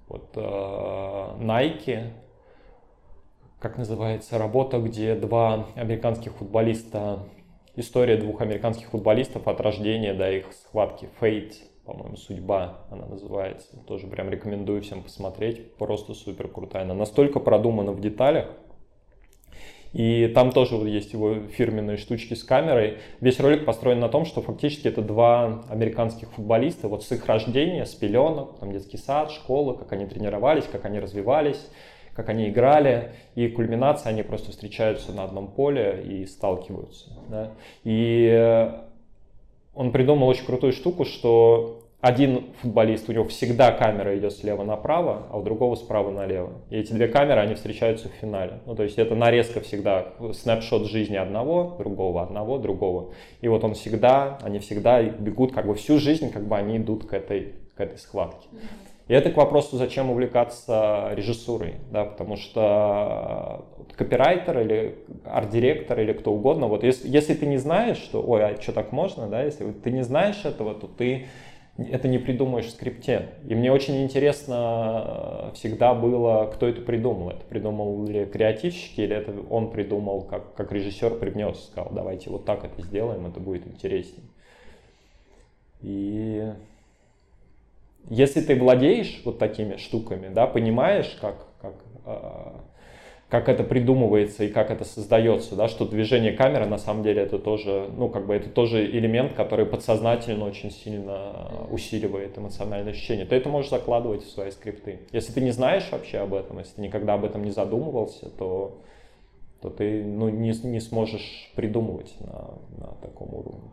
[0.09, 2.11] Вот э, Nike,
[3.59, 7.21] как называется, работа, где два американских футболиста,
[7.77, 11.55] история двух американских футболистов от рождения до их схватки, Fate,
[11.85, 13.77] по-моему, «Судьба» она называется.
[13.87, 15.75] Тоже прям рекомендую всем посмотреть.
[15.77, 16.85] Просто супер крутая.
[16.85, 18.47] Она настолько продумана в деталях.
[19.95, 22.99] И там тоже вот есть его фирменные штучки с камерой.
[23.21, 27.87] Весь ролик построен на том, что фактически это два американских футболиста, вот с их рождения,
[27.87, 31.71] с пеленок, там детский сад, школа, как они тренировались, как они развивались,
[32.13, 33.13] как они играли.
[33.37, 37.13] И кульминация, они просто встречаются на одном поле и сталкиваются.
[37.29, 37.53] Да?
[37.85, 38.84] И э,
[39.75, 45.23] он придумал очень крутую штуку, что один футболист, у него всегда камера идет слева направо,
[45.31, 46.53] а у другого справа налево.
[46.69, 48.61] И эти две камеры, они встречаются в финале.
[48.67, 53.15] Ну, то есть это нарезка всегда, снапшот жизни одного, другого, одного, другого.
[53.41, 57.07] И вот он всегда, они всегда бегут, как бы всю жизнь, как бы они идут
[57.07, 58.49] к этой, к этой схватке.
[59.07, 66.33] И это к вопросу, зачем увлекаться режиссурой, да, потому что копирайтер или арт-директор или кто
[66.33, 69.71] угодно, вот если, если ты не знаешь, что, ой, а что так можно, да, если
[69.73, 71.27] ты не знаешь этого, то ты
[71.77, 73.31] это не придумаешь в скрипте.
[73.47, 77.31] И мне очень интересно всегда было, кто это придумал.
[77.31, 82.45] Это придумал ли креативщики, или это он придумал, как, как режиссер привнес, сказал, давайте вот
[82.45, 84.25] так это сделаем, это будет интереснее.
[85.83, 86.53] И
[88.09, 91.75] если ты владеешь вот такими штуками, да, понимаешь, как, как,
[92.05, 92.61] а,
[93.29, 97.39] как это придумывается и как это создается, да, что движение камеры на самом деле это
[97.39, 103.25] тоже, ну, как бы это тоже элемент, который подсознательно очень сильно усиливает эмоциональное ощущение.
[103.25, 105.01] Ты это можешь закладывать в свои скрипты.
[105.11, 108.83] Если ты не знаешь вообще об этом, если ты никогда об этом не задумывался, то,
[109.63, 113.71] то ты ну, не, не сможешь придумывать на, на таком уровне.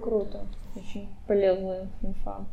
[0.00, 2.46] Круто, очень полезная инфа.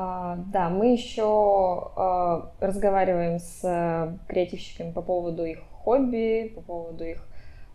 [0.00, 7.04] А, да, мы еще а, разговариваем с а, креативщиками по поводу их хобби, по поводу
[7.04, 7.26] их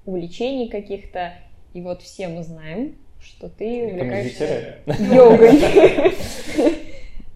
[0.05, 1.34] увлечений каких-то.
[1.74, 6.13] И вот все мы знаем, что ты увлекаешься йогой.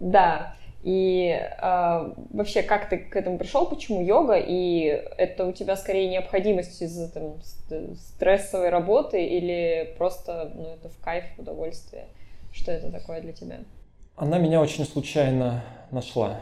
[0.00, 0.54] Да.
[0.84, 4.84] И э, вообще, как ты к этому пришел, почему йога, и
[5.18, 7.34] это у тебя скорее необходимость из там,
[7.96, 12.06] стрессовой работы или просто ну, это в кайф, удовольствие?
[12.52, 13.58] Что это такое для тебя?
[14.20, 15.62] Она меня очень случайно
[15.92, 16.40] нашла.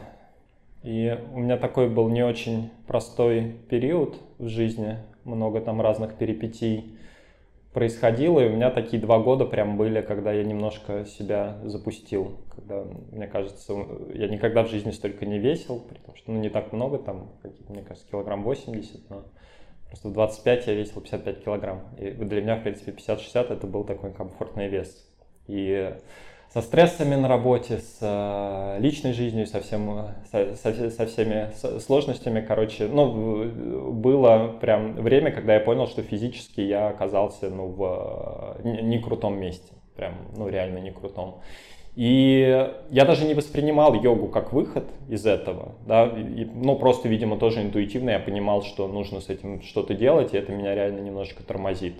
[0.81, 4.97] И у меня такой был не очень простой период в жизни.
[5.25, 6.97] Много там разных перипетий
[7.73, 8.39] происходило.
[8.39, 12.39] И у меня такие два года прям были, когда я немножко себя запустил.
[12.55, 13.73] Когда, мне кажется,
[14.11, 17.29] я никогда в жизни столько не весил, потому что ну, не так много, там,
[17.69, 19.25] мне кажется, килограмм 80, но
[19.85, 21.83] просто в 25 я весил 55 килограмм.
[21.99, 25.07] И для меня, в принципе, 50-60 это был такой комфортный вес.
[25.45, 25.93] И
[26.53, 32.41] со стрессами на работе, с э, личной жизнью, со, всем, со, со, со всеми сложностями.
[32.41, 38.81] Короче, ну, было прям время, когда я понял, что физически я оказался ну, в не,
[38.81, 39.73] не крутом месте.
[39.95, 41.41] Прям, ну, реально не крутом.
[41.97, 47.39] И я даже не воспринимал йогу как выход из этого, да, и, ну, просто, видимо,
[47.39, 51.41] тоже интуитивно я понимал, что нужно с этим что-то делать, и это меня реально немножко
[51.41, 51.95] тормозит.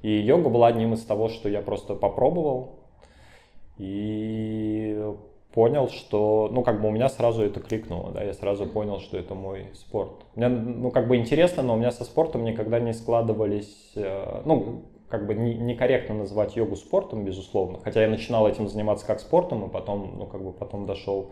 [0.00, 2.76] И йога была одним из того, что я просто попробовал,
[3.78, 5.02] и
[5.52, 9.16] понял, что, ну, как бы у меня сразу это кликнуло, да, я сразу понял, что
[9.16, 10.12] это мой спорт.
[10.34, 14.82] Мне, ну, как бы интересно, но у меня со спортом никогда не складывались, э, ну,
[15.08, 19.64] как бы не, некорректно называть йогу спортом, безусловно, хотя я начинал этим заниматься как спортом,
[19.64, 21.30] и потом, ну, как бы потом дошел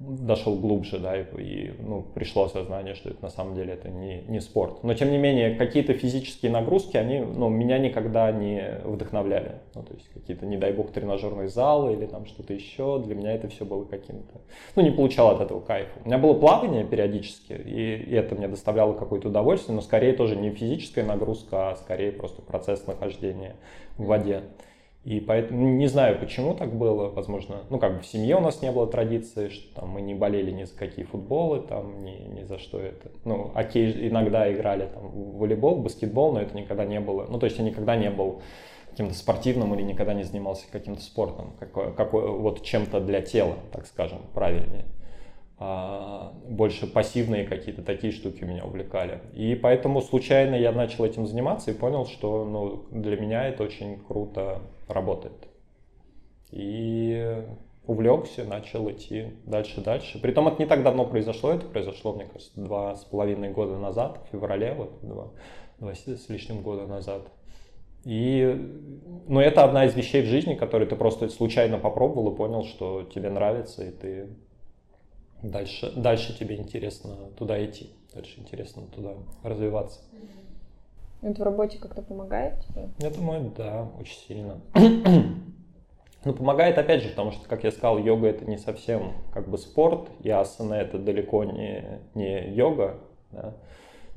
[0.00, 4.22] дошел глубже, да, и, и ну, пришло осознание, что это на самом деле это не,
[4.28, 4.84] не спорт.
[4.84, 9.56] Но тем не менее, какие-то физические нагрузки, они ну, меня никогда не вдохновляли.
[9.74, 13.02] Ну, то есть какие-то, не дай бог, тренажерные залы или там что-то еще.
[13.04, 14.40] Для меня это все было каким-то...
[14.76, 15.98] Ну, не получал от этого кайфа.
[16.04, 20.50] У меня было плавание периодически, и это мне доставляло какое-то удовольствие, но скорее тоже не
[20.50, 23.56] физическая нагрузка, а скорее просто процесс нахождения
[23.96, 24.44] в воде.
[25.08, 27.08] И поэтому не знаю, почему так было.
[27.08, 30.12] Возможно, ну как бы в семье у нас не было традиции, что там мы не
[30.12, 33.10] болели ни за какие футболы, там ни, ни за что это.
[33.24, 37.24] Ну, окей, иногда играли там в волейбол, в баскетбол, но это никогда не было.
[37.26, 38.42] Ну, то есть я никогда не был
[38.90, 43.86] каким-то спортивным или никогда не занимался каким-то спортом, какой, какой, вот чем-то для тела, так
[43.86, 44.84] скажем, правильнее.
[45.60, 49.20] А, больше пассивные какие-то такие штуки меня увлекали.
[49.34, 53.98] И поэтому случайно я начал этим заниматься и понял, что ну, для меня это очень
[53.98, 55.48] круто работает.
[56.52, 57.42] И
[57.86, 60.20] увлекся, начал идти дальше, дальше.
[60.20, 64.20] Притом это не так давно произошло, это произошло, мне кажется, два с половиной года назад,
[64.24, 65.32] в феврале, вот два,
[65.80, 67.22] два с лишним года назад.
[68.04, 68.56] И,
[69.26, 73.02] ну, это одна из вещей в жизни, которые ты просто случайно попробовал и понял, что
[73.02, 74.28] тебе нравится, и ты
[75.42, 80.00] дальше, дальше тебе интересно туда идти, дальше интересно туда развиваться.
[81.20, 82.88] Это в работе как-то помогает тебе?
[82.98, 84.60] Я думаю, да, очень сильно.
[86.24, 89.56] Ну, помогает, опять же, потому что, как я сказал, йога это не совсем как бы
[89.56, 92.98] спорт, и асана это далеко не, не йога.
[93.30, 93.54] Да?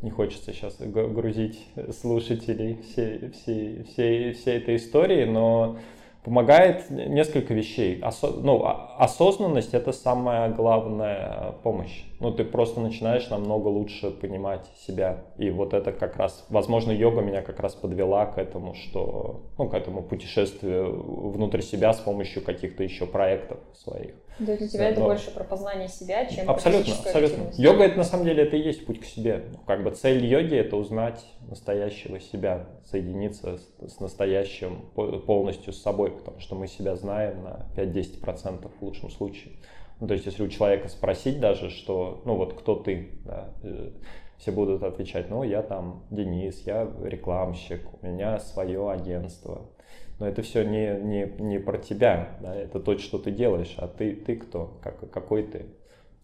[0.01, 1.63] Не хочется сейчас грузить
[2.01, 5.77] слушателей всей, всей, всей, всей этой истории, но
[6.23, 7.99] помогает несколько вещей.
[8.01, 8.63] Осо, ну,
[8.97, 12.03] осознанность это самая главная помощь.
[12.21, 15.23] Ну, ты просто начинаешь намного лучше понимать себя.
[15.39, 19.67] И вот это как раз, возможно, йога меня как раз подвела к этому, что, ну,
[19.67, 24.13] к этому путешествию внутрь себя с помощью каких-то еще проектов своих.
[24.37, 24.89] Да, для тебя Но...
[24.89, 27.47] это больше про познание себя, чем Абсолютно, абсолютно.
[27.47, 27.59] Активность.
[27.59, 29.45] Йога это на самом деле это и есть путь к себе.
[29.65, 34.81] Как бы цель йоги это узнать настоящего себя, соединиться с, с настоящим
[35.25, 39.53] полностью с собой, потому что мы себя знаем на 5-10% в лучшем случае.
[40.01, 43.91] Ну, то есть, если у человека спросить даже, что, ну вот, кто ты, да, э,
[44.37, 49.69] все будут отвечать, ну, я там Денис, я рекламщик, у меня свое агентство.
[50.17, 53.87] Но это все не, не, не про тебя, да, это то, что ты делаешь, а
[53.87, 55.67] ты, ты кто, как, какой ты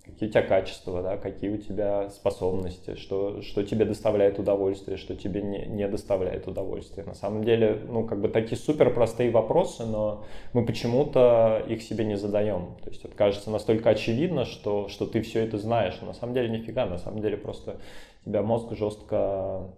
[0.07, 5.15] какие у тебя качества, да, какие у тебя способности, что, что тебе доставляет удовольствие, что
[5.15, 7.03] тебе не, не доставляет удовольствия.
[7.03, 12.05] На самом деле, ну, как бы такие супер простые вопросы, но мы почему-то их себе
[12.05, 12.75] не задаем.
[12.83, 16.49] То есть это кажется настолько очевидно, что, что ты все это знаешь, на самом деле
[16.49, 17.77] нифига, на самом деле просто
[18.25, 19.69] тебя мозг жестко,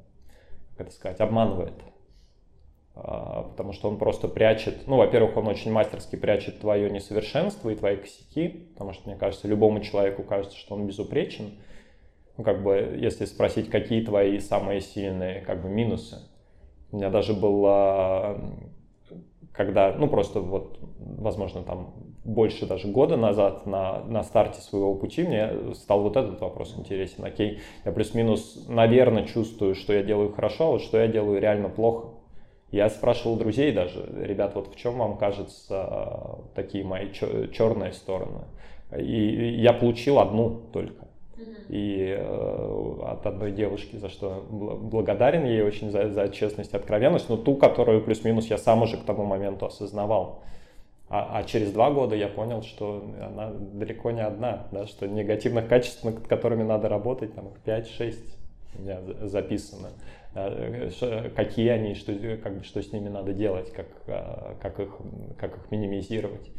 [0.78, 1.74] как это сказать, обманывает.
[3.02, 7.76] А, потому что он просто прячет, ну, во-первых, он очень мастерски прячет твое несовершенство и
[7.76, 11.52] твои косяки, потому что, мне кажется, любому человеку кажется, что он безупречен.
[12.38, 16.18] Ну, как бы, если спросить, какие твои самые сильные, как бы, минусы.
[16.92, 18.42] У меня даже было,
[19.54, 21.94] когда, ну, просто вот, возможно, там
[22.26, 27.24] больше даже года назад на, на старте своего пути мне стал вот этот вопрос интересен.
[27.24, 31.70] Окей, я плюс-минус, наверное, чувствую, что я делаю хорошо, а вот что я делаю реально
[31.70, 32.19] плохо.
[32.72, 38.42] Я спрашивал друзей даже, ребят, вот в чем вам кажется такие мои черные стороны?
[38.96, 41.10] И я получил одну только.
[41.70, 47.30] И э, от одной девушки, за что благодарен ей очень за, за честность и откровенность,
[47.30, 50.42] но ту, которую плюс-минус я сам уже к тому моменту осознавал.
[51.10, 55.68] А, а через два года я понял, что она далеко не одна, да, что негативных
[55.68, 58.16] качеств, над которыми надо работать, там их 5-6
[58.78, 59.90] у меня записано.
[60.36, 64.96] Э, какие они, что, как бы, что с ними надо делать, как, э, как, их,
[65.40, 66.52] как их минимизировать.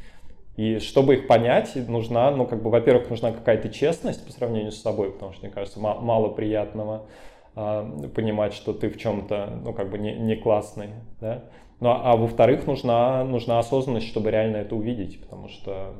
[0.56, 4.82] И чтобы их понять, нужна, ну, как бы, во-первых, нужна какая-то честность по сравнению с
[4.82, 7.06] собой, потому что, мне кажется, мало приятного
[7.54, 10.90] э, понимать, что ты в чем-то, ну, как бы, не, не классный,
[11.20, 11.44] да.
[11.78, 15.94] Ну, а, а во-вторых, нужна, нужна осознанность, чтобы реально это увидеть, потому что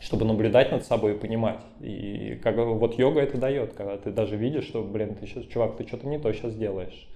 [0.00, 1.60] чтобы наблюдать над собой и понимать.
[1.80, 5.76] И как вот йога это дает, когда ты даже видишь, что, блин, ты сейчас, чувак,
[5.76, 7.08] ты что-то не то сейчас делаешь.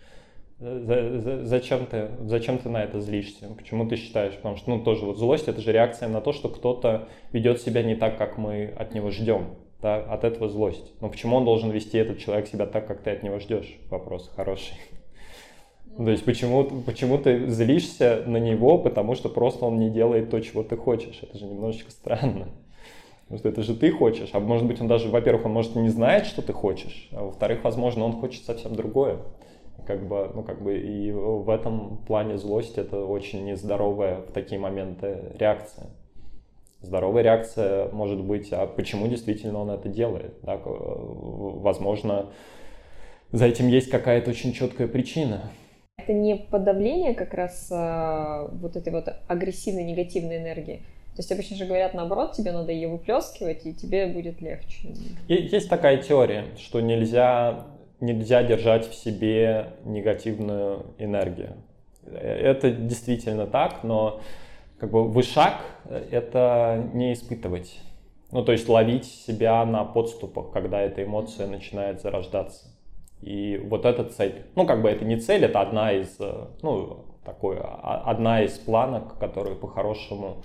[0.59, 3.49] За, за, зачем, ты, зачем ты на это злишься?
[3.57, 4.35] Почему ты считаешь?
[4.35, 7.83] Потому что, ну, тоже вот злость— это же реакция на то, что кто-то ведет себя
[7.83, 9.49] не так, как мы от него ждем.
[9.83, 9.97] Да?
[9.97, 10.93] От этого злость.
[11.03, 13.77] Но почему он должен вести этот человек себя так, как ты от него ждешь?
[13.91, 14.77] Вопрос хороший.
[15.97, 20.41] То есть почему, почему ты злишься на него, потому что просто он не делает то,
[20.41, 21.19] чего ты хочешь?
[21.23, 22.49] Это же немножечко странно.
[23.27, 24.31] Потому что это же ты хочешь.
[24.33, 27.65] А может быть, он даже, во-первых, он может не знает, что ты хочешь, а во-вторых,
[27.65, 29.19] возможно, он хочет совсем другое.
[29.85, 34.61] Как бы, ну, как бы и в этом плане злость это очень нездоровая в такие
[34.61, 35.89] моменты реакция.
[36.83, 40.35] Здоровая реакция может быть, а почему действительно он это делает?
[40.43, 40.61] Да?
[40.65, 42.27] Возможно,
[43.33, 45.51] за этим есть какая-то очень четкая причина.
[45.99, 50.83] Это не подавление как раз а, вот этой вот агрессивной негативной энергии,
[51.17, 54.91] то есть обычно же говорят наоборот, тебе надо ее выплескивать, и тебе будет легче.
[55.29, 57.69] Есть такая теория, что нельзя,
[58.01, 61.55] нельзя держать в себе негативную энергию.
[62.05, 64.21] Это действительно так, но
[64.79, 65.55] как бы вышаг—
[66.11, 67.81] это не испытывать.
[68.31, 72.67] Ну, то есть ловить себя на подступах, когда эта эмоция начинает зарождаться.
[73.23, 74.43] И вот эта цель.
[74.55, 76.19] Ну, как бы это не цель, это одна из,
[76.61, 80.43] ну, такой, а, одна из планок, которые по-хорошему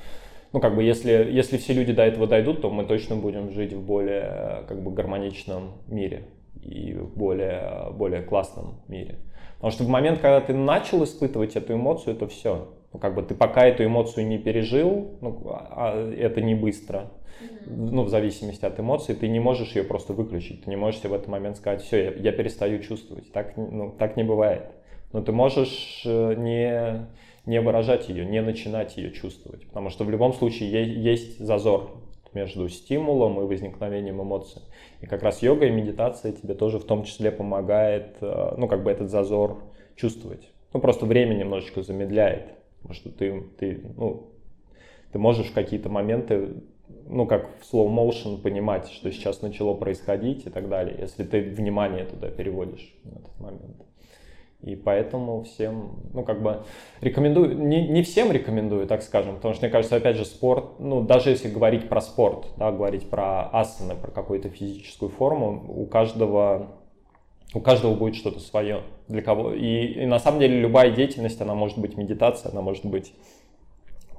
[0.54, 3.74] ну, как бы, если, если все люди до этого дойдут, то мы точно будем жить
[3.74, 6.26] в более, как бы, гармоничном мире
[6.62, 9.20] и в более, более классном мире.
[9.56, 12.74] Потому что в момент, когда ты начал испытывать эту эмоцию, то все.
[12.92, 17.12] Ну, как бы ты пока эту эмоцию не пережил, ну, а это не быстро,
[17.66, 20.64] ну, в зависимости от эмоций, ты не можешь ее просто выключить.
[20.66, 23.32] Ты не можешь себе в этот момент сказать, все, я, я перестаю чувствовать.
[23.32, 24.72] Так, ну, так не бывает.
[25.14, 27.08] Но ты можешь э, не
[27.46, 29.66] не выражать ее, не начинать ее чувствовать.
[29.68, 31.92] Потому что в любом случае есть зазор
[32.34, 34.62] между стимулом и возникновением эмоций.
[35.02, 38.84] И как раз йога и медитация тебе тоже в том числе помогает, э, ну, как
[38.84, 39.64] бы этот зазор
[39.96, 40.50] чувствовать.
[40.74, 42.54] Ну, просто время немножечко замедляет.
[42.82, 44.30] Потому что ты, ты, ну,
[45.12, 46.64] ты можешь в какие-то моменты,
[47.08, 51.42] ну, как в slow motion понимать, что сейчас начало происходить и так далее, если ты
[51.42, 53.91] внимание туда переводишь в этот момент.
[54.64, 56.64] И поэтому всем, ну, как бы,
[57.02, 61.02] рекомендую, не, не всем рекомендую, так скажем, потому что, мне кажется, опять же, спорт, ну,
[61.02, 66.68] даже если говорить про спорт, да, говорить про асаны, про какую-то физическую форму, у каждого,
[67.56, 69.52] у каждого будет что-то свое для кого.
[69.54, 73.14] И, и на самом деле любая деятельность, она может быть медитация, она может быть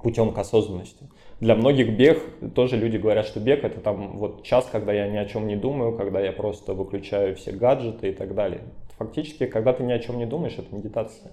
[0.01, 1.07] путем к осознанности.
[1.39, 2.21] Для многих бег,
[2.53, 5.55] тоже люди говорят, что бег это там вот час, когда я ни о чем не
[5.55, 8.63] думаю, когда я просто выключаю все гаджеты и так далее
[9.05, 11.31] фактически, когда ты ни о чем не думаешь, это медитация.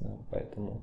[0.00, 0.82] Да, поэтому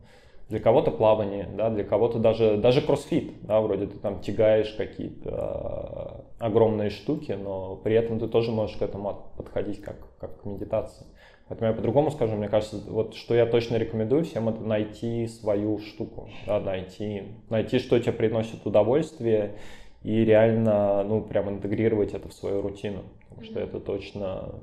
[0.49, 6.23] для кого-то плавание, да, для кого-то даже, даже кроссфит, да, вроде ты там тягаешь какие-то
[6.39, 10.45] э, огромные штуки, но при этом ты тоже можешь к этому подходить как, как к
[10.45, 11.05] медитации.
[11.49, 15.79] Поэтому я по-другому скажу, мне кажется, вот что я точно рекомендую всем, это найти свою
[15.79, 19.55] штуку, да, найти, найти, что тебе приносит удовольствие,
[20.03, 24.61] и реально, ну, прям интегрировать это в свою рутину, потому что это точно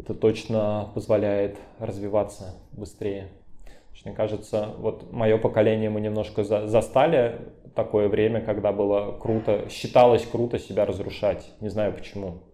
[0.00, 3.28] это точно позволяет развиваться быстрее.
[4.04, 10.24] Мне кажется, вот мое поколение мы немножко за, застали такое время, когда было круто, считалось
[10.24, 11.52] круто себя разрушать.
[11.60, 12.44] Не знаю почему.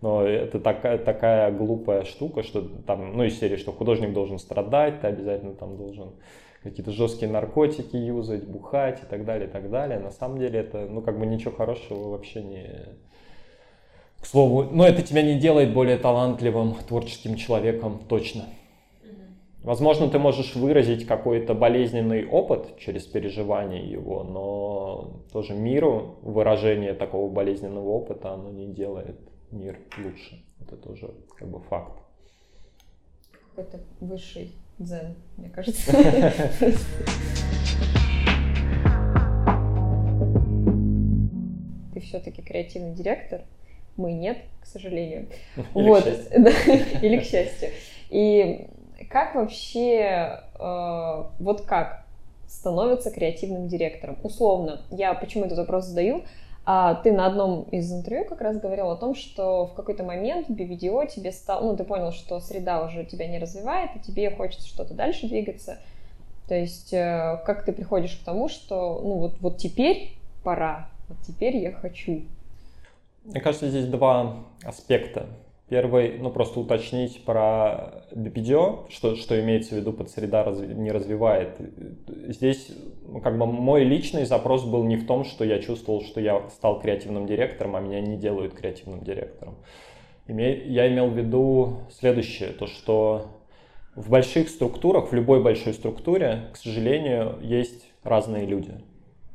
[0.00, 5.00] Но это такая, такая глупая штука, что там, ну, из серии, что художник должен страдать,
[5.00, 6.14] ты обязательно там должен
[6.62, 9.98] какие-то жесткие наркотики юзать, бухать и так далее, и так далее.
[9.98, 12.70] На самом деле это, ну, как бы ничего хорошего вообще не,
[14.20, 18.46] к слову, но это тебя не делает более талантливым творческим человеком точно.
[19.62, 27.30] Возможно, ты можешь выразить какой-то болезненный опыт через переживание его, но тоже миру выражение такого
[27.30, 29.18] болезненного опыта, оно не делает
[29.50, 30.42] мир лучше.
[30.60, 31.98] Это тоже как бы факт.
[33.54, 35.92] Какой-то высший дзен, мне кажется.
[41.92, 43.42] Ты все-таки креативный директор,
[43.98, 45.26] мы нет, к сожалению.
[45.74, 47.02] Или вот, к счастью.
[47.02, 47.68] или к счастью.
[48.10, 48.68] И
[49.10, 52.04] как вообще, э, вот как
[52.46, 54.16] становится креативным директором?
[54.22, 56.22] Условно, я почему этот вопрос задаю?
[56.64, 60.48] А ты на одном из интервью как раз говорил о том, что в какой-то момент
[60.48, 64.30] в BVDO тебе стал, ну, ты понял, что среда уже тебя не развивает, и тебе
[64.30, 65.78] хочется что-то дальше двигаться.
[66.46, 70.12] То есть, э, как ты приходишь к тому, что, ну, вот, вот теперь
[70.44, 72.22] пора, вот теперь я хочу
[73.28, 75.26] мне кажется, здесь два аспекта.
[75.68, 80.90] Первый, ну просто уточнить про BPDO, что, что имеется в виду под среда разви, не
[80.90, 81.60] развивает.
[82.08, 82.72] Здесь
[83.06, 86.48] ну, как бы мой личный запрос был не в том, что я чувствовал, что я
[86.48, 89.56] стал креативным директором, а меня не делают креативным директором.
[90.26, 93.26] Я имел в виду следующее, то что
[93.94, 98.72] в больших структурах, в любой большой структуре, к сожалению, есть разные люди.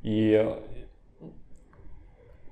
[0.02, 0.52] И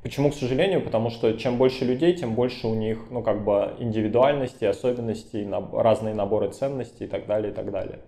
[0.02, 0.82] Почему, к сожалению?
[0.82, 5.74] Потому что чем больше людей, тем больше у них, ну, как бы индивидуальности, особенностей, наб-
[5.74, 8.00] разные наборы ценностей и так далее, и так далее.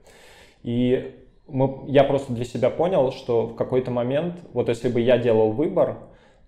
[0.63, 1.15] И
[1.47, 5.51] мы, я просто для себя понял, что в какой-то момент, вот если бы я делал
[5.51, 5.97] выбор,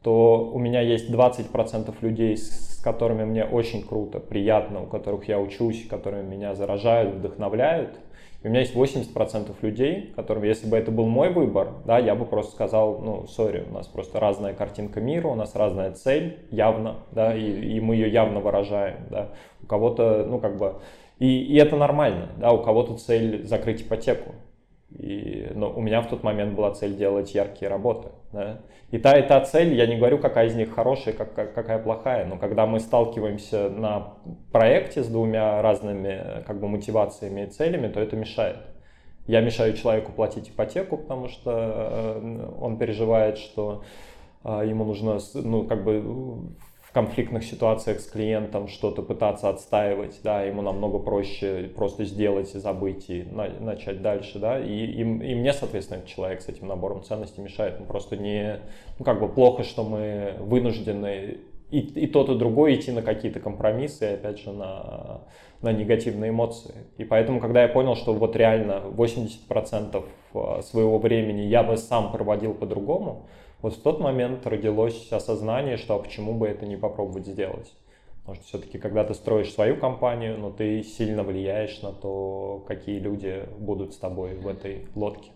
[0.02, 5.40] то у меня есть 20% людей, с которыми мне очень круто, приятно, у которых я
[5.40, 8.00] учусь, которые меня заражают, вдохновляют.
[8.46, 12.14] И у меня есть 80% людей, которым, если бы это был мой выбор, да, я
[12.14, 16.38] бы просто сказал, ну, сори, у нас просто разная картинка мира, у нас разная цель,
[16.52, 19.30] явно, да, и, и мы ее явно выражаем, да.
[19.64, 20.76] У кого-то, ну, как бы,
[21.18, 24.36] и, и это нормально, да, у кого-то цель закрыть ипотеку,
[24.98, 28.10] и, но у меня в тот момент была цель делать яркие работы.
[28.32, 28.62] Да?
[28.92, 32.26] И та, и та цель, я не говорю, какая из них хорошая, как, какая плохая,
[32.26, 34.14] но когда мы сталкиваемся на
[34.52, 38.58] проекте с двумя разными как бы, мотивациями и целями, то это мешает.
[39.28, 43.84] Я мешаю человеку платить ипотеку, потому что э, он переживает, что
[44.44, 46.56] э, ему нужно ну, как бы
[46.96, 53.10] конфликтных ситуациях с клиентом что-то пытаться отстаивать, да, ему намного проще просто сделать и забыть
[53.10, 57.04] и на, начать дальше, да, и, и, и мне, соответственно, этот человек с этим набором
[57.04, 58.62] ценностей мешает, ну, просто не,
[58.98, 61.40] ну, как бы плохо, что мы вынуждены
[61.70, 65.20] и, и тот, и другой идти на какие-то компромиссы, и опять же, на,
[65.62, 66.76] на негативные эмоции.
[66.98, 70.02] И поэтому, когда я понял, что вот реально 80%
[70.34, 73.28] э, своего времени я бы сам проводил по-другому,
[73.62, 77.74] вот в тот момент родилось осознание, что а почему бы это не попробовать сделать.
[78.20, 83.00] Потому что все-таки, когда ты строишь свою компанию, но ты сильно влияешь на то, какие
[83.00, 85.32] люди будут с тобой в этой лодке.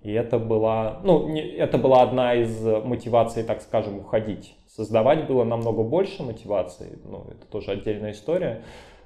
[0.00, 4.54] И это была, ну, не, это была одна из мотиваций, так скажем, уходить.
[4.66, 8.62] Создавать было намного больше мотиваций, ну, это тоже отдельная история.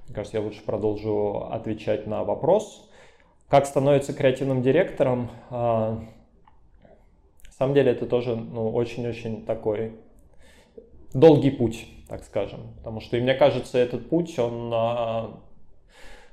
[0.06, 2.88] Мне кажется, я лучше продолжу отвечать на вопрос.
[3.48, 5.30] Как становиться креативным директором?
[7.58, 9.94] Самом деле это тоже ну, очень-очень такой
[11.12, 12.60] долгий путь, так скажем.
[12.76, 15.40] Потому что, и мне кажется, этот путь, он а,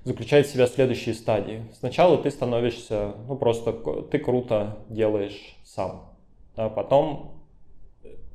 [0.03, 1.65] заключает в себя следующие стадии.
[1.73, 3.73] Сначала ты становишься, ну просто
[4.03, 6.13] ты круто делаешь сам.
[6.55, 7.41] А потом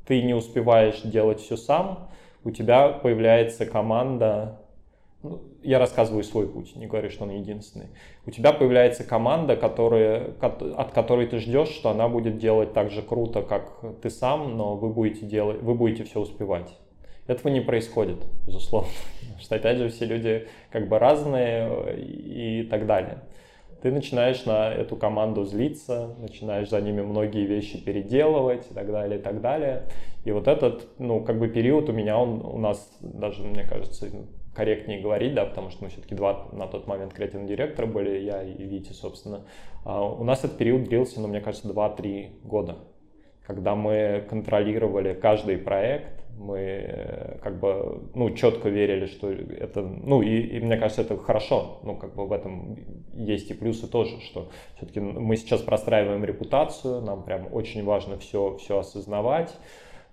[0.05, 2.09] ты не успеваешь делать все сам,
[2.43, 4.59] у тебя появляется команда
[5.61, 7.87] я рассказываю свой путь, не говорю, что он единственный.
[8.25, 13.01] У тебя появляется команда, которая, от которой ты ждешь, что она будет делать так же
[13.01, 16.75] круто, как ты сам, но вы будете, делать, вы будете все успевать.
[17.27, 18.17] Этого не происходит,
[18.47, 18.89] безусловно.
[19.21, 23.19] Потому что, опять же, все люди как бы разные и так далее.
[23.81, 29.19] Ты начинаешь на эту команду злиться, начинаешь за ними многие вещи переделывать и так далее,
[29.19, 29.83] и так далее.
[30.23, 34.07] И вот этот, ну, как бы период у меня, он у нас даже, мне кажется,
[34.53, 38.43] корректнее говорить, да, потому что мы все-таки два на тот момент креативных директора были, я
[38.43, 39.45] и Витя, собственно.
[39.83, 42.77] А у нас этот период длился, ну, мне кажется, 2-3 года,
[43.45, 50.21] когда мы контролировали каждый проект, мы э, как бы, ну, четко верили, что это, ну,
[50.21, 52.77] и, и мне кажется, это хорошо, ну, как бы в этом
[53.13, 58.57] есть и плюсы тоже, что все-таки мы сейчас простраиваем репутацию, нам прям очень важно все,
[58.57, 59.55] все осознавать,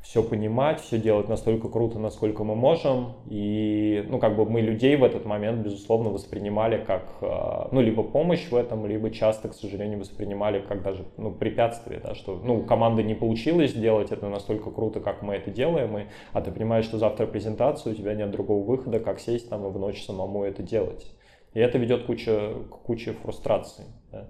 [0.02, 3.14] все понимать, все делать настолько круто, насколько мы можем.
[3.28, 8.02] И, ну, как бы мы людей в этот момент, безусловно, воспринимали как, а, ну, либо
[8.02, 12.60] помощь в этом, либо часто, к сожалению, воспринимали как даже, ну, препятствие, да, что, ну,
[12.60, 16.52] у команды не получилось сделать это настолько круто, как мы это делаем, и, а ты
[16.52, 20.04] понимаешь, что завтра презентация, у тебя нет другого выхода, как сесть там и в ночь
[20.04, 21.06] самому это делать.
[21.54, 23.84] И это ведет куча, к куче фрустраций.
[24.12, 24.28] Да.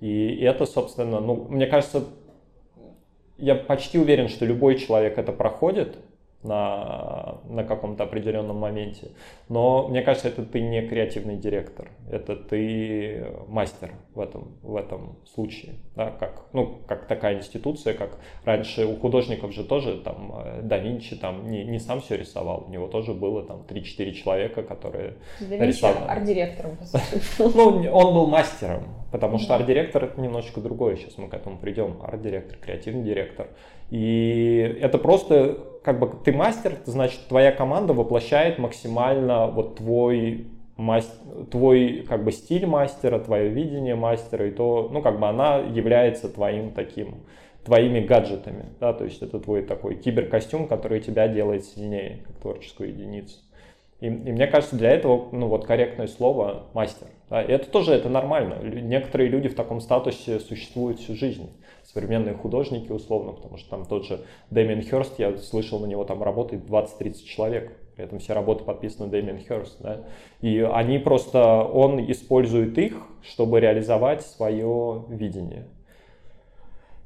[0.00, 2.04] И это, собственно, ну, мне кажется,
[3.36, 5.96] я почти уверен, что любой человек это проходит
[6.42, 9.08] на, на каком-то определенном моменте.
[9.48, 15.16] Но мне кажется, это ты не креативный директор, это ты мастер в этом, в этом
[15.32, 15.74] случае.
[15.96, 20.78] Да, как, ну, как такая институция, как раньше у художников же тоже там э, да
[20.78, 25.14] Винчи там не, не сам все рисовал, у него тоже было там 3-4 человека, которые
[25.40, 26.08] да рисовали.
[26.08, 26.78] арт-директором.
[27.54, 31.98] Ну, он был мастером, Потому что арт-директор это немножечко другое, сейчас мы к этому придем.
[32.02, 33.48] Арт-директор, креативный директор.
[33.90, 41.46] И это просто, как бы, ты мастер, значит, твоя команда воплощает максимально вот твой мастер,
[41.50, 46.28] твой как бы стиль мастера, твое видение мастера, и то, ну, как бы она является
[46.28, 47.24] твоим таким,
[47.64, 52.90] твоими гаджетами, да, то есть это твой такой киберкостюм, который тебя делает сильнее, как творческую
[52.90, 53.38] единицу.
[54.00, 57.06] И, и мне кажется, для этого, ну вот корректное слово мастер.
[57.30, 58.58] Да, и это тоже это нормально.
[58.62, 61.50] Некоторые люди в таком статусе существуют всю жизнь.
[61.84, 64.20] Современные художники, условно, потому что там тот же
[64.50, 67.72] Дэмиан Херст, я слышал, на него там работает 20-30 человек.
[67.96, 69.80] При этом все работы подписаны Дэмиан Херст.
[69.80, 70.02] Да?
[70.40, 75.66] И они просто, он использует их, чтобы реализовать свое видение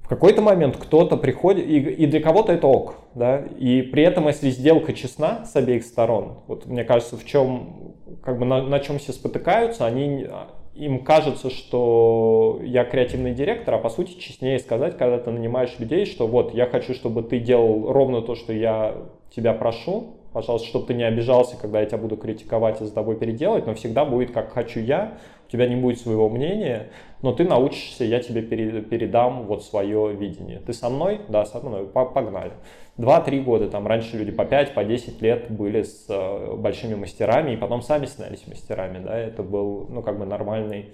[0.09, 4.27] в какой-то момент кто-то приходит, и, и для кого-то это ок, да, и при этом,
[4.27, 8.81] если сделка честна с обеих сторон, вот мне кажется, в чем, как бы на, на
[8.81, 10.27] чем все спотыкаются, они
[10.75, 16.07] им кажется, что я креативный директор, а по сути честнее сказать, когда ты нанимаешь людей,
[16.07, 18.97] что вот я хочу, чтобы ты делал ровно то, что я
[19.29, 23.17] тебя прошу, пожалуйста, чтобы ты не обижался, когда я тебя буду критиковать и за тобой
[23.17, 26.91] переделать, но всегда будет как хочу я, у тебя не будет своего мнения,
[27.23, 30.61] но ты научишься, я тебе передам вот свое видение.
[30.61, 31.23] Ты со мной?
[31.29, 31.89] Да, со мной.
[31.89, 32.53] Погнали.
[32.99, 37.55] Два-три года, там раньше люди по 5, по 10 лет были с э, большими мастерами,
[37.55, 40.91] и потом сами становились мастерами, да, это был, ну, как бы нормальный,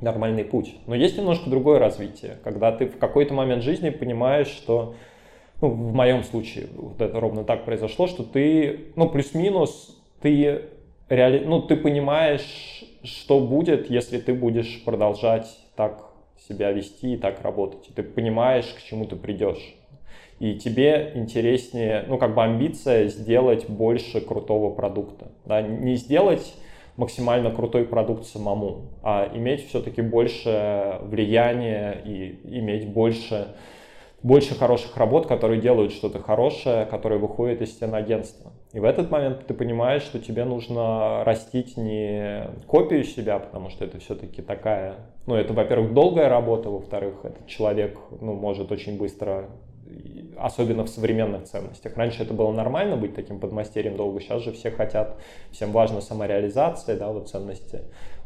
[0.00, 0.74] нормальный путь.
[0.86, 4.94] Но есть немножко другое развитие, когда ты в какой-то момент жизни понимаешь, что,
[5.62, 10.62] ну, в моем случае вот это ровно так произошло, что ты, ну, плюс-минус, ты
[11.08, 11.44] реали...
[11.44, 16.10] ну, ты понимаешь, что будет, если ты будешь продолжать так
[16.46, 17.88] себя вести и так работать.
[17.94, 19.76] Ты понимаешь, к чему ты придешь
[20.42, 25.30] и тебе интереснее, ну, как бы амбиция сделать больше крутого продукта.
[25.44, 25.62] Да?
[25.62, 26.54] Не сделать
[26.96, 33.54] максимально крутой продукт самому, а иметь все-таки больше влияния и иметь больше,
[34.22, 38.52] больше хороших работ, которые делают что-то хорошее, которые выходят из стен агентства.
[38.72, 43.84] И в этот момент ты понимаешь, что тебе нужно растить не копию себя, потому что
[43.84, 44.94] это все-таки такая,
[45.26, 49.48] ну, это, во-первых, долгая работа, во-вторых, этот человек, ну, может очень быстро
[50.38, 51.96] особенно в современных ценностях.
[51.96, 55.18] Раньше это было нормально быть таким подмастерьем долго, сейчас же все хотят,
[55.50, 57.80] всем важна самореализация, да, вот ценности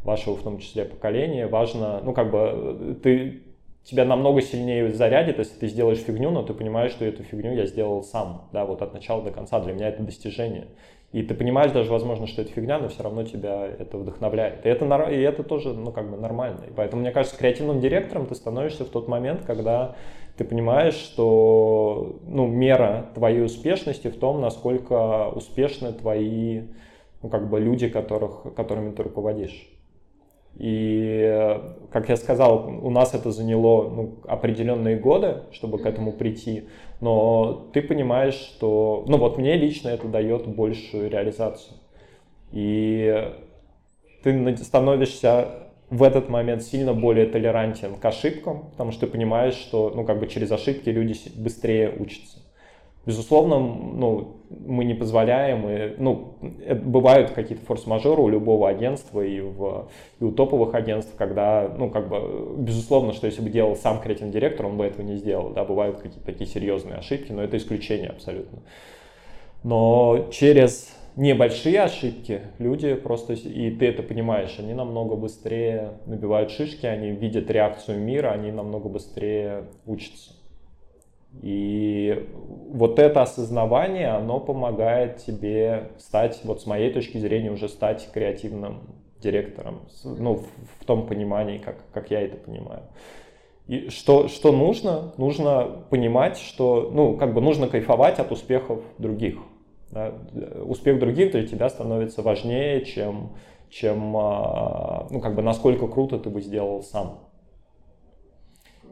[0.04, 3.42] вашего в том числе поколения, важно, ну как бы ты
[3.86, 7.66] тебя намного сильнее зарядит, если ты сделаешь фигню, но ты понимаешь, что эту фигню я
[7.66, 10.66] сделал сам, да, вот от начала до конца, для меня это достижение.
[11.12, 14.66] И ты понимаешь даже, возможно, что это фигня, но все равно тебя это вдохновляет.
[14.66, 16.64] И это, и это тоже, ну, как бы нормально.
[16.68, 19.94] И поэтому, мне кажется, креативным директором ты становишься в тот момент, когда
[20.36, 26.62] ты понимаешь, что ну, мера твоей успешности в том, насколько успешны твои
[27.22, 29.70] ну, как бы люди, которых, которыми ты руководишь.
[30.58, 31.60] И,
[31.92, 36.64] как я сказал, у нас это заняло ну, определенные годы, чтобы к этому прийти.
[37.00, 39.04] Но ты понимаешь, что...
[39.06, 41.76] Ну вот мне лично это дает большую реализацию.
[42.52, 43.32] И
[44.22, 49.92] ты становишься в этот момент сильно более толерантен к ошибкам, потому что ты понимаешь, что
[49.94, 52.38] ну, как бы через ошибки люди быстрее учатся.
[53.06, 56.34] Безусловно, ну, мы не позволяем, и, ну,
[56.82, 59.88] бывают какие-то форс-мажоры у любого агентства и, в,
[60.18, 64.32] и у топовых агентств, когда, ну, как бы, безусловно, что если бы делал сам креативный
[64.32, 68.08] директор, он бы этого не сделал, да, бывают какие-то такие серьезные ошибки, но это исключение
[68.08, 68.58] абсолютно.
[69.62, 76.86] Но через небольшие ошибки, люди просто, и ты это понимаешь, они намного быстрее набивают шишки,
[76.86, 80.35] они видят реакцию мира, они намного быстрее учатся.
[81.42, 82.28] И
[82.72, 88.80] вот это осознавание, оно помогает тебе стать, вот с моей точки зрения, уже стать креативным
[89.20, 90.46] директором, ну, в,
[90.80, 92.82] в том понимании, как, как я это понимаю.
[93.66, 95.12] И что, что нужно?
[95.16, 99.38] Нужно понимать, что, ну, как бы нужно кайфовать от успехов других.
[99.90, 100.14] Да?
[100.64, 103.32] Успех других для тебя становится важнее, чем,
[103.68, 107.20] чем а, ну, как бы насколько круто ты бы сделал сам.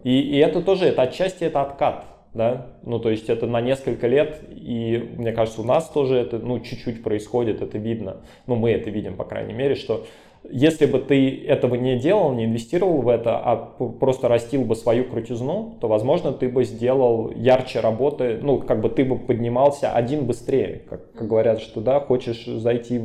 [0.02, 2.04] И, и это тоже, это отчасти это откат,
[2.35, 6.39] да, ну то есть это на несколько лет, и мне кажется, у нас тоже это,
[6.39, 10.05] ну, чуть-чуть происходит, это видно, ну, мы это видим, по крайней мере, что
[10.51, 13.56] если бы ты этого не делал, не инвестировал в это, а
[13.98, 18.90] просто растил бы свою крутизну, то, возможно, ты бы сделал ярче работы, ну, как бы
[18.90, 20.82] ты бы поднимался один быстрее.
[20.89, 23.01] Как, как говорят, что, да, хочешь зайти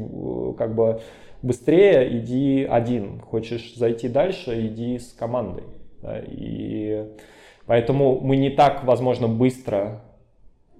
[0.57, 0.99] как бы
[1.41, 3.21] быстрее, иди один.
[3.21, 5.63] Хочешь зайти дальше, иди с командой.
[6.01, 7.05] Да, и
[7.69, 10.01] поэтому мы не так, возможно, быстро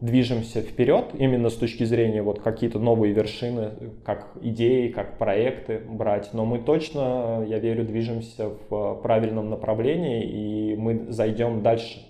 [0.02, 6.32] движемся вперед именно с точки зрения вот какие-то новые вершины, как идеи, как проекты брать.
[6.34, 12.09] Но мы точно, я верю, движемся в правильном направлении и мы зайдем дальше.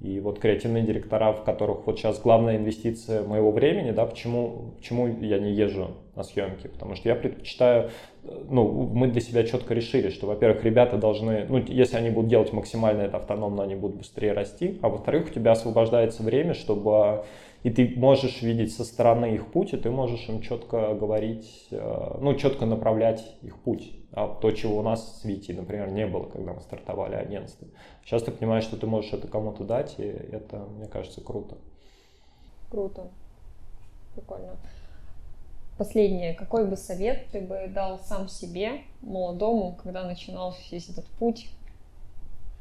[0.00, 5.06] И вот креативные директора, в которых вот сейчас главная инвестиция моего времени, да, почему, почему
[5.06, 6.66] я не езжу на съемки?
[6.68, 7.90] Потому что я предпочитаю,
[8.22, 12.52] ну, мы для себя четко решили, что, во-первых, ребята должны, ну, если они будут делать
[12.52, 17.24] максимально это автономно, они будут быстрее расти, а во-вторых, у тебя освобождается время, чтобы
[17.66, 22.18] и ты можешь видеть со стороны их путь, и ты можешь им четко говорить, э,
[22.20, 23.92] ну, четко направлять их путь.
[24.16, 27.68] А то, чего у нас с Вити, например, не было, когда мы стартовали агентство.
[28.02, 31.58] Сейчас ты понимаешь, что ты можешь это кому-то дать, и это, мне кажется, круто.
[32.70, 33.08] Круто.
[34.14, 34.56] Прикольно.
[35.76, 36.32] Последнее.
[36.32, 41.50] Какой бы совет ты бы дал сам себе, молодому, когда начинал весь этот путь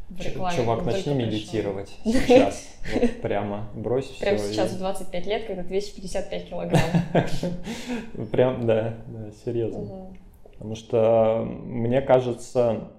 [0.10, 0.57] в рекламе.
[0.57, 2.68] Чувак, начни медитировать сейчас.
[2.94, 4.19] Вот прямо брось все.
[4.19, 6.82] Прямо сейчас в 25 лет, когда ты весишь 55 килограмм.
[8.34, 10.11] Прям, да, да, серьезно.
[10.57, 12.90] Потому что мне кажется,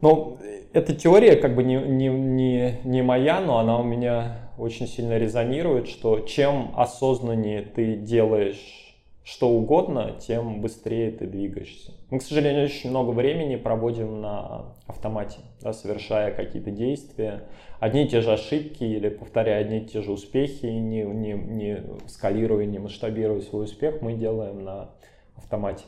[0.00, 0.38] ну,
[0.72, 5.18] эта теория как бы не, не, не, не моя, но она у меня очень сильно
[5.18, 8.84] резонирует, что чем осознаннее ты делаешь
[9.24, 11.94] что угодно, тем быстрее ты двигаешься.
[12.10, 17.44] Мы, к сожалению, очень много времени проводим на автомате, да, совершая какие-то действия,
[17.80, 21.82] одни и те же ошибки или повторяя одни и те же успехи, не, не, не
[22.06, 24.90] скалируя, не масштабируя свой успех, мы делаем на
[25.36, 25.84] автомате.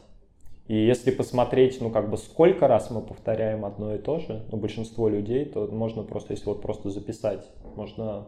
[0.69, 4.59] И если посмотреть, ну, как бы, сколько раз мы повторяем одно и то же, ну,
[4.59, 8.27] большинство людей, то можно просто, если вот просто записать, можно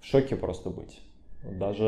[0.00, 1.00] в шоке просто быть.
[1.42, 1.84] Даже,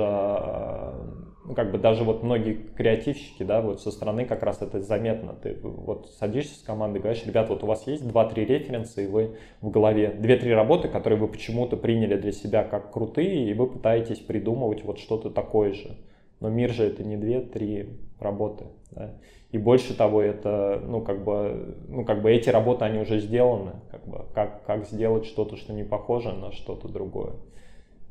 [1.44, 5.34] ну, как бы даже вот многие креативщики, да, вот со стороны как раз это заметно.
[5.34, 9.36] Ты вот садишься с командой, говоришь, ребят, вот у вас есть 2-3 референса, и вы
[9.60, 14.20] в голове 2-3 работы, которые вы почему-то приняли для себя как крутые, и вы пытаетесь
[14.20, 15.98] придумывать вот что-то такое же.
[16.38, 17.88] Но мир же это не 2-3
[18.20, 18.66] работы.
[18.92, 19.16] Да?
[19.52, 23.72] И больше того, это, ну, как бы, ну, как бы эти работы, они уже сделаны.
[23.90, 27.32] Как, бы, как, как сделать что-то, что не похоже на что-то другое.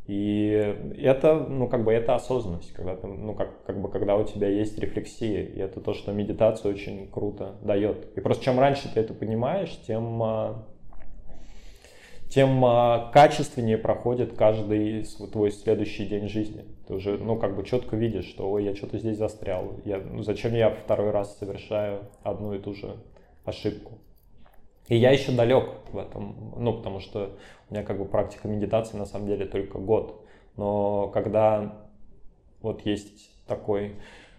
[0.05, 4.23] И это, ну, как бы, это осознанность, когда ты, ну, как, как бы, когда у
[4.23, 8.17] тебя есть рефлексия, и это то, что медитация очень круто дает.
[8.17, 10.65] И просто чем раньше ты это понимаешь, тем, а,
[12.29, 16.65] тем а, качественнее проходит каждый твой следующий день жизни.
[16.87, 20.21] Ты уже, ну, как бы четко видишь, что, ой, я что-то здесь застрял, я, ну,
[20.21, 22.97] зачем я второй раз совершаю одну и ту же
[23.45, 23.97] ошибку.
[24.87, 27.37] И я еще далек в этом, ну, потому что
[27.69, 30.25] у меня как бы практика медитации на самом деле только год.
[30.55, 31.75] Но когда
[32.61, 33.95] вот есть такой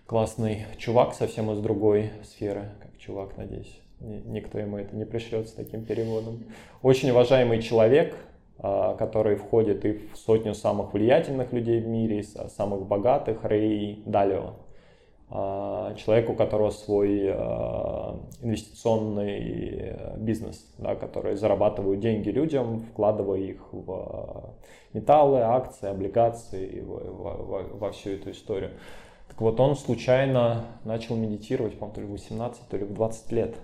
[0.06, 5.52] классный чувак совсем из другой сферы, как чувак, надеюсь, никто ему это не пришлет с
[5.52, 6.44] таким переводом.
[6.82, 8.16] Очень уважаемый человек,
[8.58, 14.54] а, который входит и в сотню самых влиятельных людей в мире, самых богатых, Рэй Далио.
[15.32, 23.38] А, человек, у которого свой а, инвестиционный э, бизнес, да, который зарабатывает деньги людям, вкладывая
[23.38, 24.56] их в
[24.92, 28.72] металлы, акции, облигации, во, во, во всю эту историю.
[29.28, 33.32] Так вот, он случайно начал медитировать, по-моему, то ли в 18, то ли в 20
[33.32, 33.54] лет.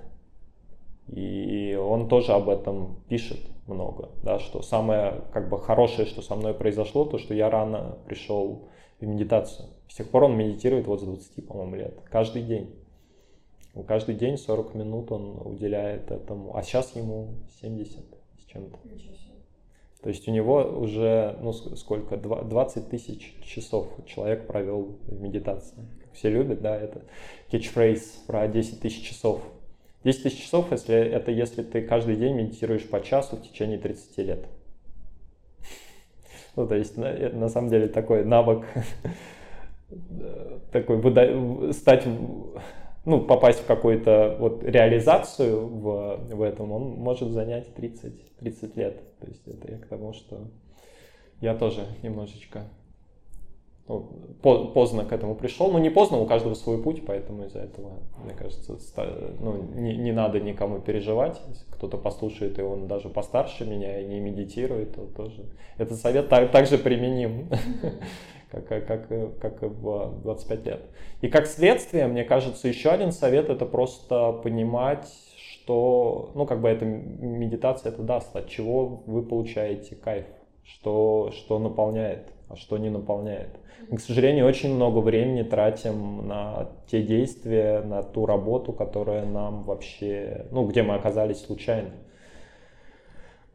[1.09, 6.35] И он тоже об этом пишет много, да, что самое как бы хорошее, что со
[6.35, 8.69] мной произошло, то, что я рано пришел
[9.01, 9.69] в медитацию.
[9.89, 12.01] С тех пор он медитирует вот с 20, по-моему, лет.
[12.11, 12.74] Каждый день.
[13.87, 16.57] Каждый день 40 минут он уделяет этому.
[16.57, 18.05] А сейчас ему 70
[18.39, 18.78] с чем-то.
[20.03, 25.78] То есть у него уже, ну сколько, 20 тысяч часов человек провел в медитации.
[26.12, 27.03] Все любят, да, это
[27.51, 29.43] кетчфрейз про 10 тысяч часов.
[30.07, 34.19] 10 тысяч часов, если, это если ты каждый день медитируешь по часу в течение 30
[34.19, 34.47] лет.
[36.55, 38.65] Ну, то есть, на, на самом деле, такой навык
[40.70, 41.73] такой выда...
[41.73, 42.07] стать,
[43.05, 49.19] ну, попасть в какую-то вот реализацию в, в этом, он может занять 30, 30 лет.
[49.19, 50.49] То есть это я к тому, что
[51.41, 52.62] я тоже немножечко
[53.88, 54.00] ну,
[54.42, 55.70] поздно к этому пришел.
[55.70, 57.92] Ну, не поздно, у каждого свой путь, поэтому из-за этого,
[58.24, 58.76] мне кажется,
[59.40, 61.40] ну, не, не надо никому переживать.
[61.70, 65.44] Кто-то послушает, и он даже постарше меня и не медитирует, то тоже
[65.78, 67.48] этот совет так, также применим,
[68.50, 69.08] как, как,
[69.38, 70.82] как и в 25 лет.
[71.20, 75.06] И как следствие, мне кажется, еще один совет— это просто понимать,
[75.36, 80.26] что, ну, как бы эта медитация это даст, от чего вы получаете кайф,
[80.64, 83.51] что, что наполняет, а что не наполняет.
[83.90, 89.62] Мы, к сожалению, очень много времени тратим на те действия, на ту работу, которая нам
[89.64, 91.90] вообще, ну, где мы оказались случайно.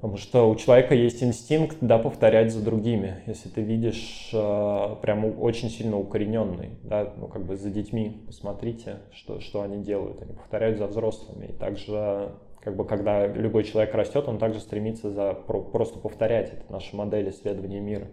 [0.02, 3.18] Потому что у человека есть инстинкт, да, повторять за другими.
[3.28, 8.98] Если ты видишь э, прям очень сильно укорененный, да, ну, как бы за детьми посмотрите,
[9.14, 10.20] что, что они делают.
[10.24, 11.48] Они повторяют за взрослыми.
[11.48, 12.32] И также,
[12.62, 16.52] как бы, когда любой человек растет, он также стремится за, просто повторять.
[16.52, 18.08] Это наша модель исследования мира.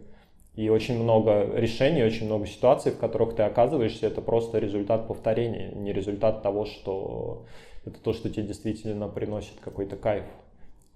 [0.59, 5.71] И очень много решений, очень много ситуаций, в которых ты оказываешься, это просто результат повторения,
[5.73, 7.45] не результат того, что
[7.85, 10.25] это то, что тебе действительно приносит какой-то кайф.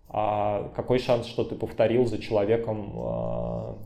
[0.08, 3.78] А какой шанс, что ты повторил за человеком, а,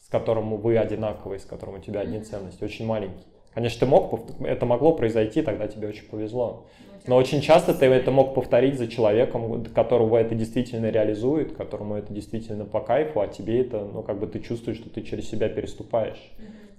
[0.00, 3.26] с которым вы одинаковые, с которым у тебя одни ценности, очень маленький.
[3.52, 6.66] Конечно, ты мог, это могло произойти, тогда тебе очень повезло.
[7.10, 12.12] Но очень часто ты это мог повторить за человеком, которого это действительно реализует, которому это
[12.12, 15.48] действительно по кайфу, а тебе это, ну, как бы ты чувствуешь, что ты через себя
[15.48, 16.30] переступаешь.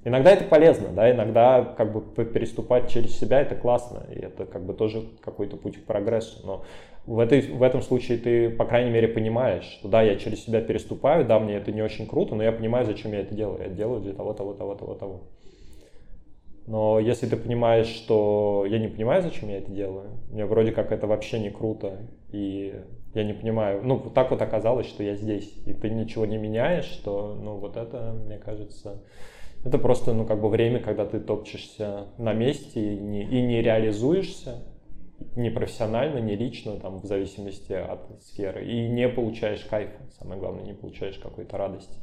[0.06, 4.64] Иногда это полезно, да, иногда как бы переступать через себя это классно, и это как
[4.66, 6.40] бы тоже какой-то путь к прогрессу.
[6.46, 6.64] Но
[7.06, 10.62] в, этой, в этом случае ты, по крайней мере, понимаешь, что да, я через себя
[10.62, 13.60] переступаю, да, мне это не очень круто, но я понимаю, зачем я это делаю.
[13.64, 15.20] Я делаю для того, того, того, того, того.
[16.72, 20.94] Но если ты понимаешь, что я не понимаю, зачем я это делаю, мне вроде как
[20.94, 21.98] это вообще не круто,
[22.32, 22.74] и
[23.14, 26.86] я не понимаю, ну, так вот оказалось, что я здесь, и ты ничего не меняешь,
[26.86, 29.04] что, ну, вот это, мне кажется,
[29.66, 33.62] это просто, ну, как бы время, когда ты топчешься на месте и не, и не
[33.62, 34.64] реализуешься,
[35.36, 40.64] не профессионально, не лично, там, в зависимости от сферы, и не получаешь кайфа, самое главное,
[40.64, 41.98] не получаешь какой-то радости.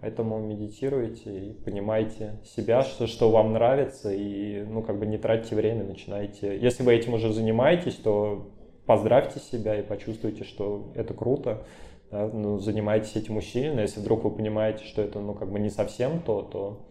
[0.00, 5.56] Поэтому медитируйте и понимайте себя, что, что вам нравится, и ну, как бы не тратьте
[5.56, 6.56] время, начинайте.
[6.56, 8.52] Если вы этим уже занимаетесь, то
[8.86, 11.64] поздравьте себя и почувствуйте, что это круто.
[12.12, 12.28] Да?
[12.32, 13.80] Ну, занимайтесь этим усиленно.
[13.80, 16.87] Если вдруг вы понимаете, что это ну, как бы не совсем то, то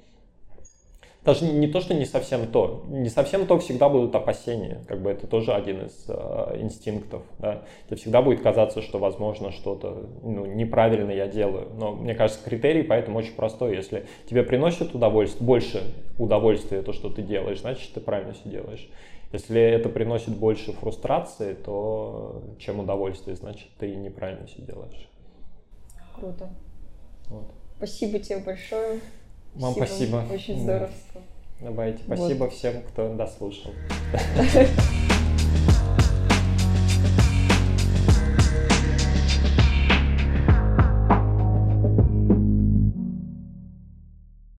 [1.27, 2.85] даже не то, что не совсем то.
[2.87, 4.81] Не совсем то всегда будут опасения.
[4.87, 7.21] Как бы это тоже один из э, инстинктов.
[7.37, 7.63] Да?
[7.87, 11.67] Тебе всегда будет казаться, что, возможно, что-то ну, неправильно я делаю.
[11.77, 13.75] Но мне кажется, критерий поэтому очень простой.
[13.75, 15.83] Если тебе приносит удовольствие, больше
[16.17, 18.89] удовольствия то, что ты делаешь, значит, ты правильно все делаешь.
[19.33, 25.09] Если это приносит больше фрустрации, то чем удовольствие, значит, ты неправильно все делаешь.
[26.15, 26.47] Круто.
[27.27, 27.51] Вот.
[27.75, 29.01] Спасибо тебе большое.
[29.59, 30.25] Вам спасибо.
[30.31, 30.89] Очень здорово.
[31.59, 32.03] Давайте.
[32.05, 32.53] Спасибо вот.
[32.53, 33.71] всем, кто дослушал.